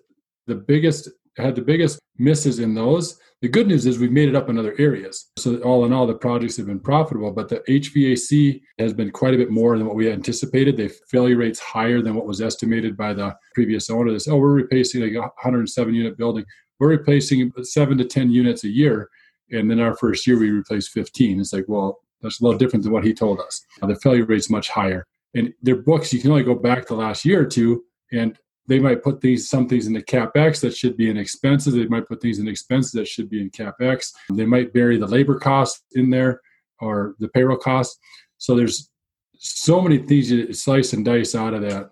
[0.48, 3.20] the biggest, had the biggest misses in those.
[3.42, 5.32] The good news is we've made it up in other areas.
[5.38, 9.34] So all in all, the projects have been profitable, but the HVAC has been quite
[9.34, 10.78] a bit more than what we anticipated.
[10.78, 14.12] The failure rates higher than what was estimated by the previous owner.
[14.12, 16.46] This, oh, we're replacing like a 107 unit building.
[16.80, 19.10] We're replacing seven to 10 units a year
[19.52, 22.84] and then our first year we replaced 15 it's like well that's a little different
[22.84, 23.62] than what he told us.
[23.82, 25.06] The failure rate's much higher.
[25.36, 28.36] And their books you can only go back the last year or two and
[28.68, 31.76] they might put these some things in the capex that should be in expenses.
[31.76, 34.12] They might put things in expenses that should be in capex.
[34.32, 36.42] They might bury the labor cost in there
[36.80, 38.00] or the payroll cost
[38.38, 38.90] so there's
[39.38, 41.92] so many things you slice and dice out of that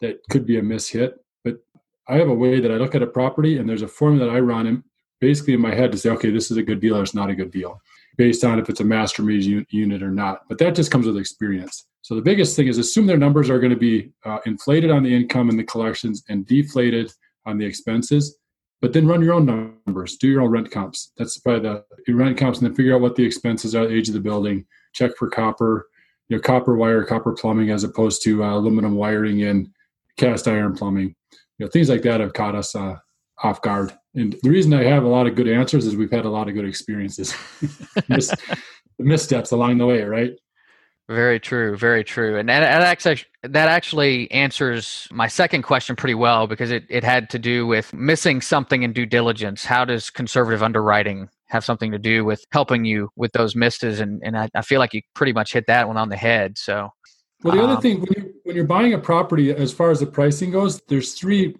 [0.00, 1.12] that could be a mishit
[1.44, 1.56] but
[2.08, 4.36] i have a way that i look at a property and there's a formula that
[4.36, 4.66] i run
[5.20, 7.30] basically in my head to say, okay, this is a good deal or it's not
[7.30, 7.80] a good deal,
[8.16, 10.42] based on if it's a master unit or not.
[10.48, 11.86] But that just comes with experience.
[12.02, 15.02] So the biggest thing is assume their numbers are going to be uh, inflated on
[15.02, 17.10] the income and the collections and deflated
[17.46, 18.38] on the expenses.
[18.82, 19.46] But then run your own
[19.86, 21.12] numbers, do your own rent comps.
[21.16, 24.08] That's probably the rent comps, and then figure out what the expenses are, the age
[24.08, 24.66] of the building.
[24.92, 25.88] Check for copper,
[26.28, 29.70] you know, copper wire, copper plumbing, as opposed to uh, aluminum wiring and
[30.18, 31.14] cast iron plumbing.
[31.58, 32.96] You know, things like that have caught us uh,
[33.42, 33.92] off guard.
[34.14, 36.48] And the reason I have a lot of good answers is we've had a lot
[36.48, 37.34] of good experiences,
[38.08, 38.32] Mis-
[38.98, 40.32] missteps along the way, right?
[41.08, 46.14] Very true, very true, and that, that actually that actually answers my second question pretty
[46.14, 49.66] well because it, it had to do with missing something in due diligence.
[49.66, 54.00] How does conservative underwriting have something to do with helping you with those misses?
[54.00, 56.56] And and I, I feel like you pretty much hit that one on the head.
[56.56, 56.88] So,
[57.42, 60.00] well, the um, other thing when you when you're buying a property, as far as
[60.00, 61.54] the pricing goes, there's three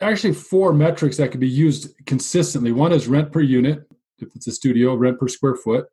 [0.00, 2.72] actually four metrics that can be used consistently.
[2.72, 3.80] One is rent per unit,
[4.18, 5.86] if it's a studio, rent per square foot,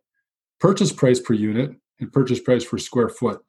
[0.59, 3.41] purchase price per unit, and purchase price per square foot.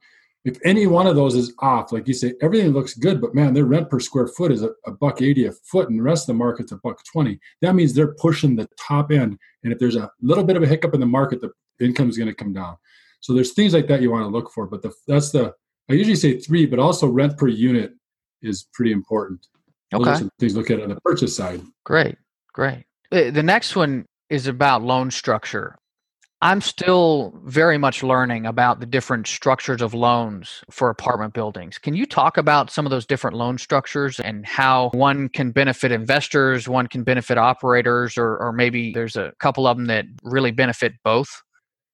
[0.45, 3.55] If any one of those is off, like you say, everything looks good, but man,
[3.55, 6.25] their rent per square foot is a, a buck eighty a foot, and the rest
[6.25, 7.41] of the market's a buck twenty.
[7.63, 9.39] That means they're pushing the top end.
[9.63, 12.19] And if there's a little bit of a hiccup in the market, the income is
[12.19, 12.77] going to come down.
[13.21, 14.67] So there's things like that you want to look for.
[14.67, 15.55] But the, that's the
[15.91, 17.93] I usually say three, but also rent per unit
[18.43, 19.47] is pretty important.
[19.95, 20.29] Okay.
[20.39, 21.63] Things look at on the purchase side.
[21.85, 22.17] Great,
[22.53, 22.85] great.
[23.13, 25.77] Eh, the next one is about loan structure.
[26.43, 31.79] I'm still very much learning about the different structures of loans for apartment buildings.
[31.79, 35.91] Can you talk about some of those different loan structures and how one can benefit
[35.91, 40.51] investors, one can benefit operators, or, or maybe there's a couple of them that really
[40.51, 41.29] benefit both?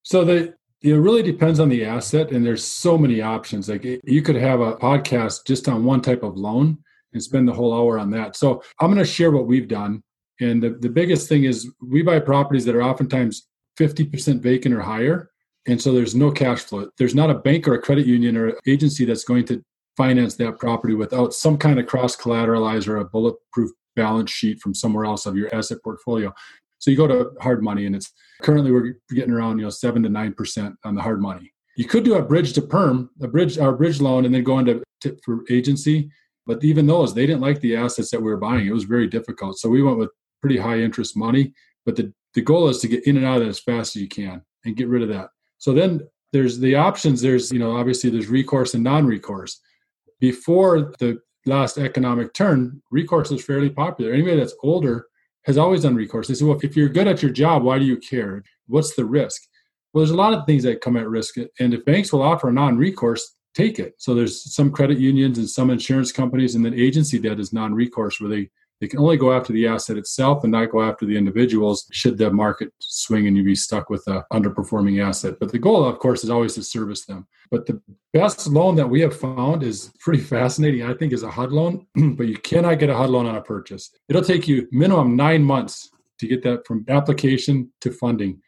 [0.02, 3.68] So the it really depends on the asset, and there's so many options.
[3.68, 6.78] Like you could have a podcast just on one type of loan
[7.12, 8.36] and spend the whole hour on that.
[8.36, 10.02] So I'm going to share what we've done.
[10.40, 14.80] And the, the biggest thing is we buy properties that are oftentimes 50% vacant or
[14.80, 15.30] higher.
[15.66, 16.88] And so there's no cash flow.
[16.98, 19.62] There's not a bank or a credit union or agency that's going to
[19.96, 24.74] finance that property without some kind of cross collateralize or a bulletproof balance sheet from
[24.74, 26.32] somewhere else of your asset portfolio.
[26.78, 30.02] So you go to hard money and it's currently we're getting around, you know, seven
[30.04, 31.52] to nine percent on the hard money.
[31.76, 34.58] You could do a bridge to perm, a bridge our bridge loan, and then go
[34.58, 34.82] into
[35.24, 36.10] for agency.
[36.46, 38.66] But even those, they didn't like the assets that we were buying.
[38.66, 39.58] It was very difficult.
[39.58, 41.52] So we went with pretty high interest money.
[41.84, 44.02] But the the goal is to get in and out of it as fast as
[44.02, 45.30] you can and get rid of that.
[45.58, 46.00] So then
[46.32, 47.20] there's the options.
[47.20, 49.60] There's, you know, obviously there's recourse and non-recourse.
[50.20, 54.12] Before the last economic turn, recourse was fairly popular.
[54.12, 55.06] Anybody that's older
[55.44, 56.28] has always done recourse.
[56.28, 58.44] They say, well, if you're good at your job, why do you care?
[58.66, 59.42] What's the risk?
[59.92, 61.36] Well, there's a lot of things that come at risk.
[61.58, 63.94] And if banks will offer a non-recourse, take it.
[63.98, 68.20] So there's some credit unions and some insurance companies, and then agency debt is non-recourse
[68.20, 71.16] where they they can only go after the asset itself and not go after the
[71.16, 75.34] individuals should the market swing and you be stuck with an underperforming asset.
[75.38, 77.26] But the goal, of course, is always to service them.
[77.50, 77.80] But the
[78.14, 81.86] best loan that we have found is pretty fascinating, I think, is a HUD loan,
[82.16, 83.90] but you cannot get a HUD loan on a purchase.
[84.08, 88.40] It'll take you minimum nine months to get that from application to funding,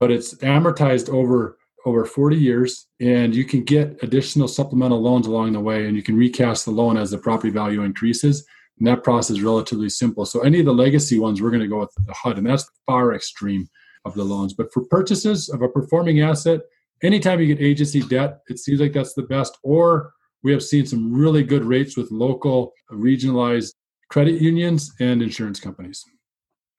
[0.00, 1.56] but it's amortized over
[1.88, 6.02] over 40 years and you can get additional supplemental loans along the way and you
[6.02, 8.46] can recast the loan as the property value increases
[8.78, 10.24] and that process is relatively simple.
[10.24, 12.70] So any of the legacy ones, we're going to go with the HUD, and that's
[12.86, 13.68] far extreme
[14.04, 14.54] of the loans.
[14.54, 16.60] But for purchases of a performing asset,
[17.02, 19.58] anytime you get agency debt, it seems like that's the best.
[19.62, 23.74] Or we have seen some really good rates with local regionalized
[24.10, 26.04] credit unions and insurance companies.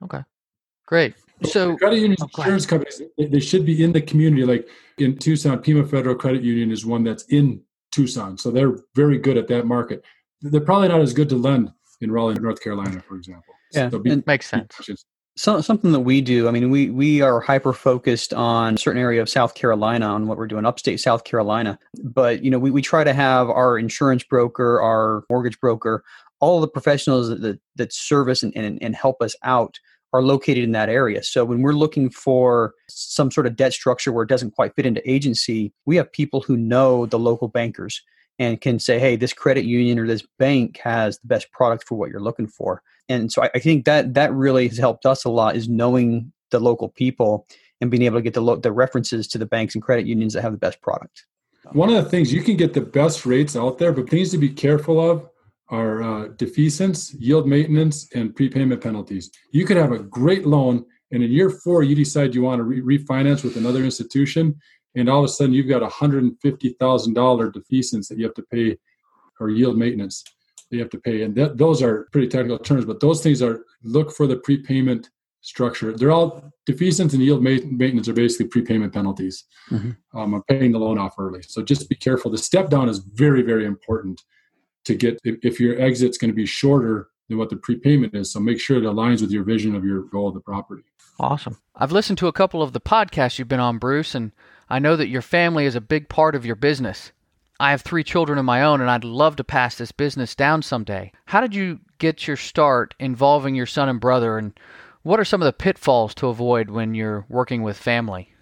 [0.03, 0.23] Okay,
[0.85, 1.15] great.
[1.45, 4.45] So credit unions, oh, insurance companies, they should be in the community.
[4.45, 9.17] Like in Tucson, Pima Federal Credit Union is one that's in Tucson, so they're very
[9.17, 10.03] good at that market.
[10.41, 11.71] They're probably not as good to lend
[12.01, 13.53] in Raleigh, North Carolina, for example.
[13.73, 14.75] Yeah, so it makes sense.
[15.39, 19.01] So, something that we do, I mean, we we are hyper focused on a certain
[19.01, 21.79] area of South Carolina on what we're doing, upstate South Carolina.
[22.03, 26.03] But you know, we, we try to have our insurance broker, our mortgage broker,
[26.41, 29.79] all the professionals that that, that service and, and, and help us out
[30.13, 31.23] are located in that area.
[31.23, 34.85] So when we're looking for some sort of debt structure where it doesn't quite fit
[34.85, 38.01] into agency, we have people who know the local bankers
[38.39, 41.95] and can say, hey, this credit union or this bank has the best product for
[41.95, 42.81] what you're looking for.
[43.09, 46.31] And so I, I think that that really has helped us a lot is knowing
[46.51, 47.45] the local people
[47.81, 50.33] and being able to get the, lo- the references to the banks and credit unions
[50.33, 51.25] that have the best product.
[51.73, 54.37] One of the things you can get the best rates out there, but things to
[54.37, 55.29] be careful of
[55.69, 59.29] are uh, defeasance, yield maintenance, and prepayment penalties.
[59.51, 62.63] You could have a great loan, and in year four, you decide you want to
[62.63, 64.59] re- refinance with another institution,
[64.95, 68.77] and all of a sudden you've got a $150,000 defeasance that you have to pay
[69.39, 70.23] or yield maintenance
[70.69, 71.23] that you have to pay.
[71.23, 75.09] And that, those are pretty technical terms, but those things are look for the prepayment
[75.41, 75.95] structure.
[75.95, 79.45] They're all defeasance and yield maintenance are basically prepayment penalties.
[79.71, 79.91] Mm-hmm.
[80.17, 81.41] Um, paying the loan off early.
[81.43, 82.29] So just be careful.
[82.29, 84.21] The step down is very, very important
[84.85, 88.31] to get if, if your exit's going to be shorter than what the prepayment is.
[88.31, 90.83] So make sure it aligns with your vision of your goal of the property.
[91.19, 91.57] Awesome.
[91.75, 94.31] I've listened to a couple of the podcasts you've been on, Bruce, and
[94.69, 97.11] I know that your family is a big part of your business.
[97.59, 100.61] I have three children of my own, and I'd love to pass this business down
[100.61, 101.11] someday.
[101.25, 104.57] How did you get your start involving your son and brother, and
[105.03, 108.33] what are some of the pitfalls to avoid when you're working with family?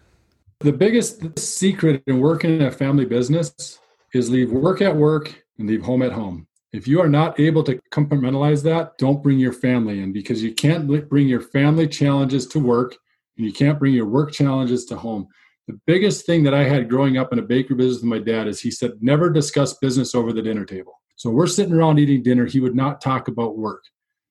[0.59, 3.79] The biggest secret in working in a family business
[4.13, 6.47] is leave work at work and leave home at home.
[6.73, 10.53] If you are not able to compartmentalize that, don't bring your family in because you
[10.53, 12.95] can't bring your family challenges to work
[13.37, 15.27] and you can't bring your work challenges to home.
[15.67, 18.47] The biggest thing that I had growing up in a bakery business with my dad
[18.47, 20.99] is he said, never discuss business over the dinner table.
[21.15, 22.45] So we're sitting around eating dinner.
[22.45, 23.83] He would not talk about work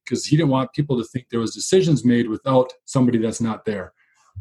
[0.04, 3.64] because he didn't want people to think there was decisions made without somebody that's not
[3.64, 3.92] there.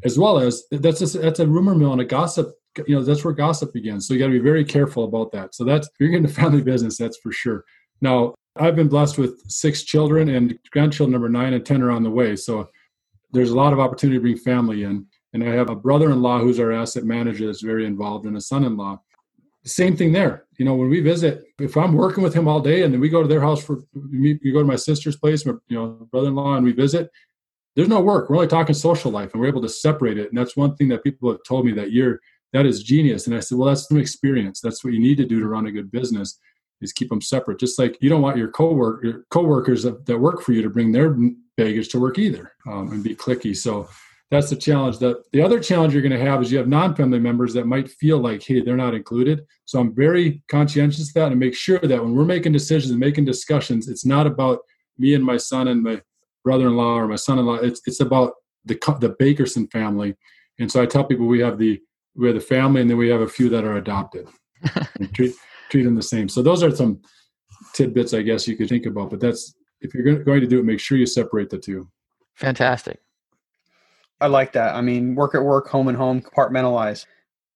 [0.03, 2.53] As well as that's a, that's a rumor mill and a gossip.
[2.88, 4.07] You know that's where gossip begins.
[4.07, 5.55] So you got to be very careful about that.
[5.55, 6.97] So that's if you're getting a family business.
[6.97, 7.63] That's for sure.
[8.01, 12.03] Now I've been blessed with six children and grandchildren number nine and ten are on
[12.03, 12.36] the way.
[12.36, 12.69] So
[13.32, 15.05] there's a lot of opportunity to bring family in.
[15.34, 18.38] And I have a brother in law who's our asset manager that's very involved, and
[18.38, 19.01] a son in law.
[19.65, 20.45] same thing there.
[20.57, 23.09] You know, when we visit, if I'm working with him all day and then we
[23.09, 26.55] go to their house for, we, go to my sister's place, my, you know, brother-in-law,
[26.55, 27.09] and we visit,
[27.76, 28.30] there's no work.
[28.30, 30.30] We're only talking social life, and we're able to separate it.
[30.30, 32.21] And that's one thing that people have told me that year.
[32.53, 33.27] That is genius.
[33.27, 34.61] And I said, well, that's some experience.
[34.61, 36.39] That's what you need to do to run a good business
[36.81, 37.59] is keep them separate.
[37.59, 40.69] Just like you don't want your coworker your coworkers that, that work for you to
[40.69, 41.15] bring their
[41.57, 43.55] baggage to work either um, and be clicky.
[43.55, 43.89] So
[44.31, 44.97] that's the challenge.
[44.97, 47.89] The, the other challenge you're going to have is you have non-family members that might
[47.89, 49.45] feel like, hey, they're not included.
[49.65, 52.99] So I'm very conscientious of that and make sure that when we're making decisions and
[52.99, 54.59] making discussions, it's not about
[54.97, 56.01] me and my son and my
[56.43, 57.55] brother-in-law or my son-in-law.
[57.55, 58.33] It's it's about
[58.65, 60.15] the the Bakerson family.
[60.59, 61.79] And so I tell people we have the
[62.16, 64.28] we have the family and then we have a few that are adopted.
[65.13, 65.34] treat
[65.70, 66.30] treat them the same.
[66.30, 67.01] So those are some
[67.74, 69.09] tidbits I guess you could think about.
[69.09, 71.89] But that's if you're going to do it, make sure you separate the two.
[72.36, 72.99] Fantastic.
[74.22, 74.76] I like that.
[74.76, 77.05] I mean, work at work, home and home, compartmentalize.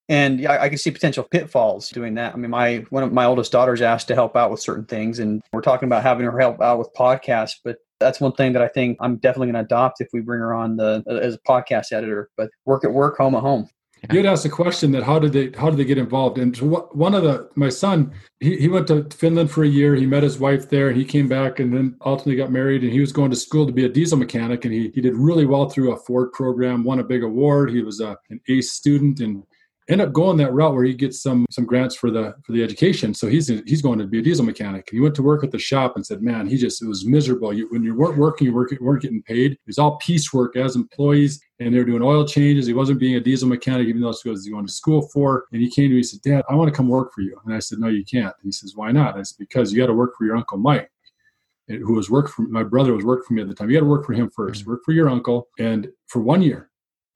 [0.10, 2.34] And yeah, I can see potential pitfalls doing that.
[2.34, 5.20] I mean, my one of my oldest daughters asked to help out with certain things,
[5.20, 7.58] and we're talking about having her help out with podcasts.
[7.64, 10.40] But that's one thing that I think I'm definitely going to adopt if we bring
[10.40, 12.30] her on the as a podcast editor.
[12.38, 13.70] But work at work, home at home.
[14.12, 16.38] You had asked a question that how did they how did they get involved?
[16.38, 19.96] And one of the my son he, he went to Finland for a year.
[19.96, 22.84] He met his wife there, and he came back and then ultimately got married.
[22.84, 25.16] And he was going to school to be a diesel mechanic, and he he did
[25.16, 27.72] really well through a Ford program, won a big award.
[27.72, 29.44] He was a, an ace student, and
[29.90, 32.64] end up going that route where he gets some some grants for the for the
[32.64, 33.14] education.
[33.14, 34.88] So he's he's going to be a diesel mechanic.
[34.92, 37.52] He went to work at the shop and said, "Man, he just it was miserable.
[37.52, 39.54] You, when you weren't working, you weren't, weren't getting paid.
[39.54, 42.68] It was all piecework as employees, and they were doing oil changes.
[42.68, 45.10] He wasn't being a diesel mechanic, even though that's what he was going to school
[45.14, 45.46] for.
[45.52, 47.40] And he came to me and said, "Dad, I want to come work for you."
[47.46, 49.80] And I said, "No, you can't." And he says, "Why not?" I said, "Because you
[49.80, 50.90] got to work for your uncle Mike."
[51.68, 53.70] Who was work for my brother was working for me at the time.
[53.70, 54.62] You got to work for him first.
[54.62, 54.72] Mm-hmm.
[54.72, 56.69] Work for your uncle, and for one year,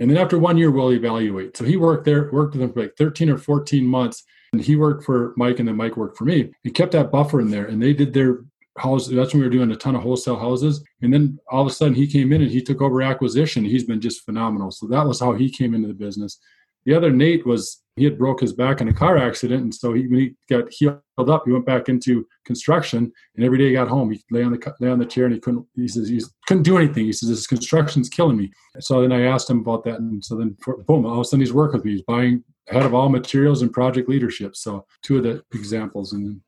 [0.04, 1.56] and then after one year, we'll evaluate.
[1.56, 4.26] So he worked there, worked with them for like 13 or 14 months.
[4.52, 6.52] And he worked for Mike and then Mike worked for me.
[6.62, 8.40] He kept that buffer in there and they did their
[8.78, 9.08] house.
[9.08, 10.84] That's when we were doing a ton of wholesale houses.
[11.02, 13.64] And then all of a sudden he came in and he took over acquisition.
[13.64, 14.72] He's been just phenomenal.
[14.72, 16.38] So that was how he came into the business.
[16.86, 19.94] The other Nate was he had broke his back in a car accident, and so
[19.94, 23.12] he when he got healed up, he went back into construction.
[23.36, 25.34] And every day he got home, he lay on the lay on the chair, and
[25.34, 25.66] he couldn't.
[25.76, 27.06] He says he couldn't do anything.
[27.06, 28.52] He says this construction's killing me.
[28.80, 31.26] So then I asked him about that, and so then for, boom, all of a
[31.26, 31.92] sudden he's working with me.
[31.92, 34.56] He's buying head of all materials and project leadership.
[34.56, 36.42] So two of the examples, and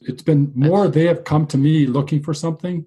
[0.00, 2.84] it's been more they have come to me looking for something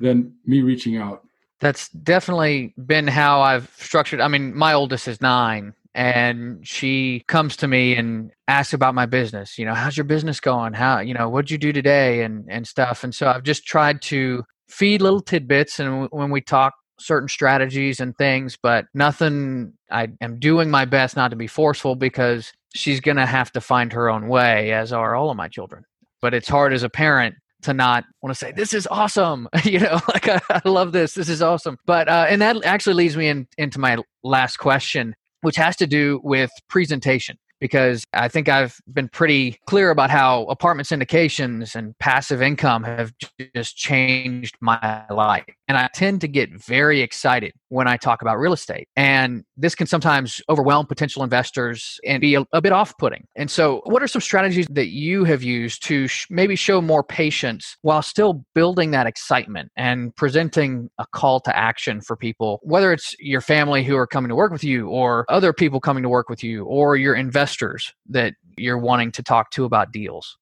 [0.00, 1.22] than me reaching out.
[1.60, 4.20] That's definitely been how I've structured.
[4.20, 9.06] I mean, my oldest is nine, and she comes to me and asks about my
[9.06, 10.72] business you know how's your business going?
[10.72, 12.22] How you know what'd you do today?
[12.22, 13.04] and and stuff.
[13.04, 17.98] And so i've just tried to feed little tidbits and when we talk certain strategies
[17.98, 23.00] and things but nothing i am doing my best not to be forceful because she's
[23.00, 25.84] going to have to find her own way as are all of my children.
[26.20, 29.78] But it's hard as a parent to not want to say this is awesome you
[29.78, 31.14] know like I, I, love this.
[31.14, 31.76] This is awesome.
[31.84, 35.86] But uh, and that actually leads me in, into my last question which has to
[35.86, 41.96] do with presentation because I think I've been pretty clear about how apartment syndications and
[41.98, 43.12] passive income have
[43.54, 45.44] just changed my life.
[45.68, 48.88] And I tend to get very excited when I talk about real estate.
[48.96, 53.26] And this can sometimes overwhelm potential investors and be a, a bit off putting.
[53.36, 57.02] And so, what are some strategies that you have used to sh- maybe show more
[57.02, 62.92] patience while still building that excitement and presenting a call to action for people, whether
[62.92, 66.08] it's your family who are coming to work with you, or other people coming to
[66.08, 70.36] work with you, or your investors that you're wanting to talk to about deals?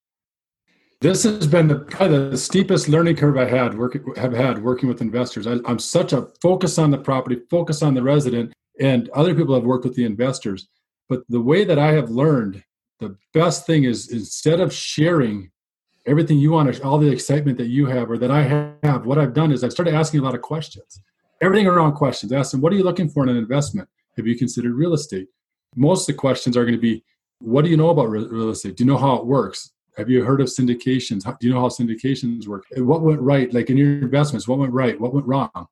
[1.01, 4.89] This has been the, probably the steepest learning curve I had work, have had working
[4.89, 5.47] with investors.
[5.47, 9.55] I, I'm such a focus on the property, focus on the resident, and other people
[9.55, 10.67] have worked with the investors.
[11.09, 12.65] But the way that I have learned,
[12.99, 15.53] the best thing is instead of sharing
[16.05, 18.43] everything you want, all the excitement that you have or that I
[18.83, 21.01] have, what I've done is I've started asking a lot of questions.
[21.41, 22.33] Everything around questions.
[22.33, 23.89] Ask them, what are you looking for in an investment?
[24.17, 25.29] Have you considered real estate?
[25.77, 27.05] Most of the questions are going to be,
[27.39, 28.77] what do you know about real estate?
[28.77, 29.71] Do you know how it works?
[29.99, 31.25] Have you heard of syndications?
[31.25, 32.65] How, do you know how syndications work?
[32.77, 33.53] What went right?
[33.53, 34.99] Like in your investments, what went right?
[34.99, 35.67] What went wrong?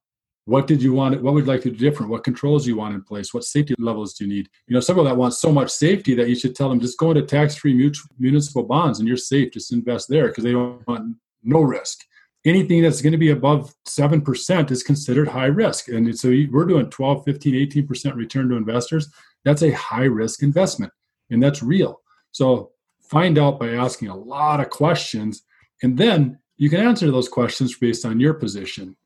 [0.47, 1.21] What did you want?
[1.23, 2.11] What would you like to do different?
[2.11, 3.33] What controls you want in place?
[3.33, 4.49] What safety levels do you need?
[4.67, 6.99] You know, some of that want so much safety that you should tell them just
[6.99, 9.53] go into tax-free municipal bonds and you're safe.
[9.53, 12.01] Just invest there because they don't want no risk.
[12.45, 15.89] Anything that's going to be above 7% is considered high risk.
[15.89, 19.09] And so we're doing 12, 15, 18% return to investors.
[19.45, 20.93] That's a high risk investment
[21.31, 22.01] and that's real.
[22.33, 22.73] So
[23.09, 25.43] find out by asking a lot of questions
[25.83, 28.97] and then you can answer those questions based on your position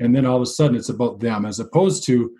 [0.00, 2.34] and then all of a sudden it's about them as opposed to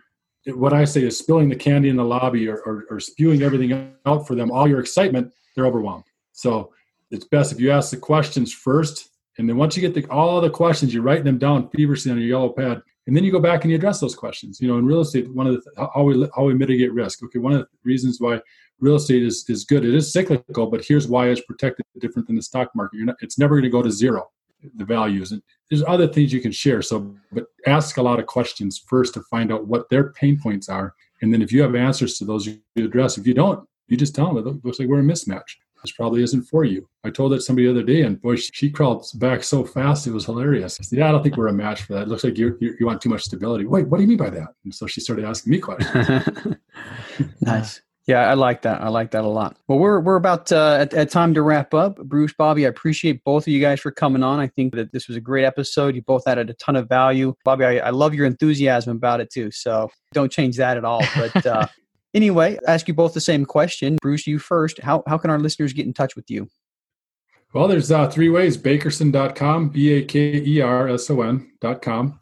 [0.55, 3.95] what i say is spilling the candy in the lobby or, or, or spewing everything
[4.07, 6.73] out for them all your excitement they're overwhelmed So
[7.11, 9.11] it's best if you ask the questions first.
[9.39, 12.19] And then once you get the, all the questions, you're writing them down feverishly on
[12.19, 12.83] your yellow pad.
[13.07, 14.61] And then you go back and you address those questions.
[14.61, 17.23] You know, in real estate, one of the how we how we mitigate risk.
[17.23, 18.41] Okay, one of the reasons why
[18.81, 19.85] real estate is is good.
[19.85, 22.97] It is cyclical, but here's why it's protected different than the stock market.
[22.97, 24.31] You're not, it's never going to go to zero.
[24.77, 26.81] The values and there's other things you can share.
[26.81, 30.71] So, but ask a lot of questions first to find out what their pain points
[30.71, 33.19] are, and then if you have answers to those, you address.
[33.19, 36.23] If you don't, you just tell them it looks like we're a mismatch this probably
[36.23, 36.89] isn't for you.
[37.05, 40.13] I told that somebody the other day, and boy, she crawled back so fast, it
[40.13, 40.79] was hilarious.
[40.81, 42.03] I said, Yeah, I don't think we're a match for that.
[42.03, 43.67] It looks like you you want too much stability.
[43.67, 44.49] Wait, what do you mean by that?
[44.65, 46.57] And so she started asking me questions.
[47.43, 47.83] nice.
[48.07, 48.83] Yeah, I like that.
[48.83, 49.57] I like that a lot.
[49.67, 51.97] Well, we're we're about uh, at, at, time to wrap up.
[51.97, 54.41] Bruce, Bobby, I appreciate both of you guys for coming on.
[54.41, 55.95] I think that this was a great episode.
[55.95, 57.35] You both added a ton of value.
[57.45, 59.51] Bobby, I, I love your enthusiasm about it too.
[59.51, 61.03] So don't change that at all.
[61.17, 61.67] But uh,
[62.15, 63.99] Anyway, ask you both the same question.
[64.01, 64.81] Bruce, you first.
[64.81, 66.49] How, how can our listeners get in touch with you?
[67.53, 72.19] Well, there's uh, three ways bakerson.com, B A K E R S O N.com.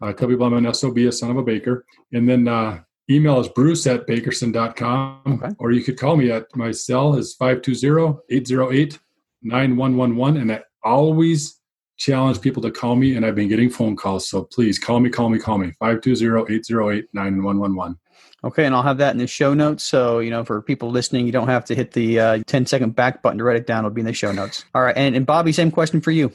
[0.00, 1.84] Uh, tell people I'm an SOB, a son of a baker.
[2.12, 5.22] And then uh, email is bruce at bakerson.com.
[5.26, 5.54] Okay.
[5.58, 8.98] Or you could call me at my cell is 520 808
[9.42, 10.40] 9111.
[10.42, 11.58] And I always
[11.96, 14.28] challenge people to call me, and I've been getting phone calls.
[14.28, 17.98] So please call me, call me, call me 520 808 9111.
[18.44, 19.82] Okay, and I'll have that in the show notes.
[19.82, 22.94] So, you know, for people listening, you don't have to hit the uh, 10 second
[22.94, 23.84] back button to write it down.
[23.84, 24.64] It'll be in the show notes.
[24.74, 24.96] All right.
[24.96, 26.32] And, and Bobby, same question for you.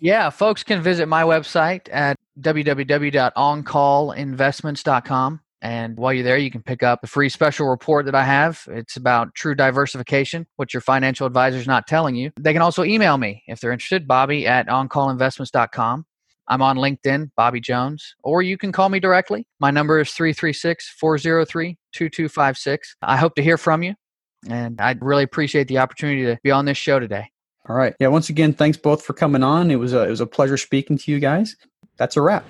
[0.00, 5.40] Yeah, folks can visit my website at www.oncallinvestments.com.
[5.62, 8.68] And while you're there, you can pick up a free special report that I have.
[8.68, 12.32] It's about true diversification, what your financial advisor is not telling you.
[12.38, 16.04] They can also email me if they're interested, Bobby at oncallinvestments.com.
[16.48, 19.46] I'm on LinkedIn, Bobby Jones, or you can call me directly.
[19.60, 22.96] My number is 336 403 2256.
[23.02, 23.94] I hope to hear from you,
[24.48, 27.30] and I really appreciate the opportunity to be on this show today.
[27.68, 27.94] All right.
[27.98, 29.70] Yeah, once again, thanks both for coming on.
[29.70, 31.56] It was a, it was a pleasure speaking to you guys.
[31.96, 32.44] That's a wrap.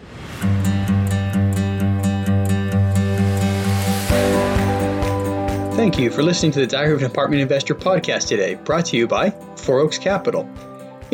[5.74, 8.96] Thank you for listening to the Diary of an Apartment Investor podcast today, brought to
[8.96, 10.48] you by Four Oaks Capital.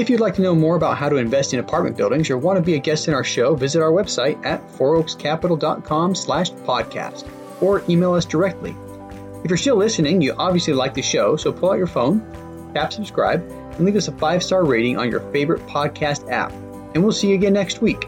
[0.01, 2.57] If you'd like to know more about how to invest in apartment buildings or want
[2.57, 7.29] to be a guest in our show, visit our website at fouroakscapital.com slash podcast
[7.61, 8.75] or email us directly.
[9.45, 12.23] If you're still listening, you obviously like the show, so pull out your phone,
[12.73, 16.51] tap subscribe, and leave us a five-star rating on your favorite podcast app.
[16.95, 18.03] And we'll see you again next week.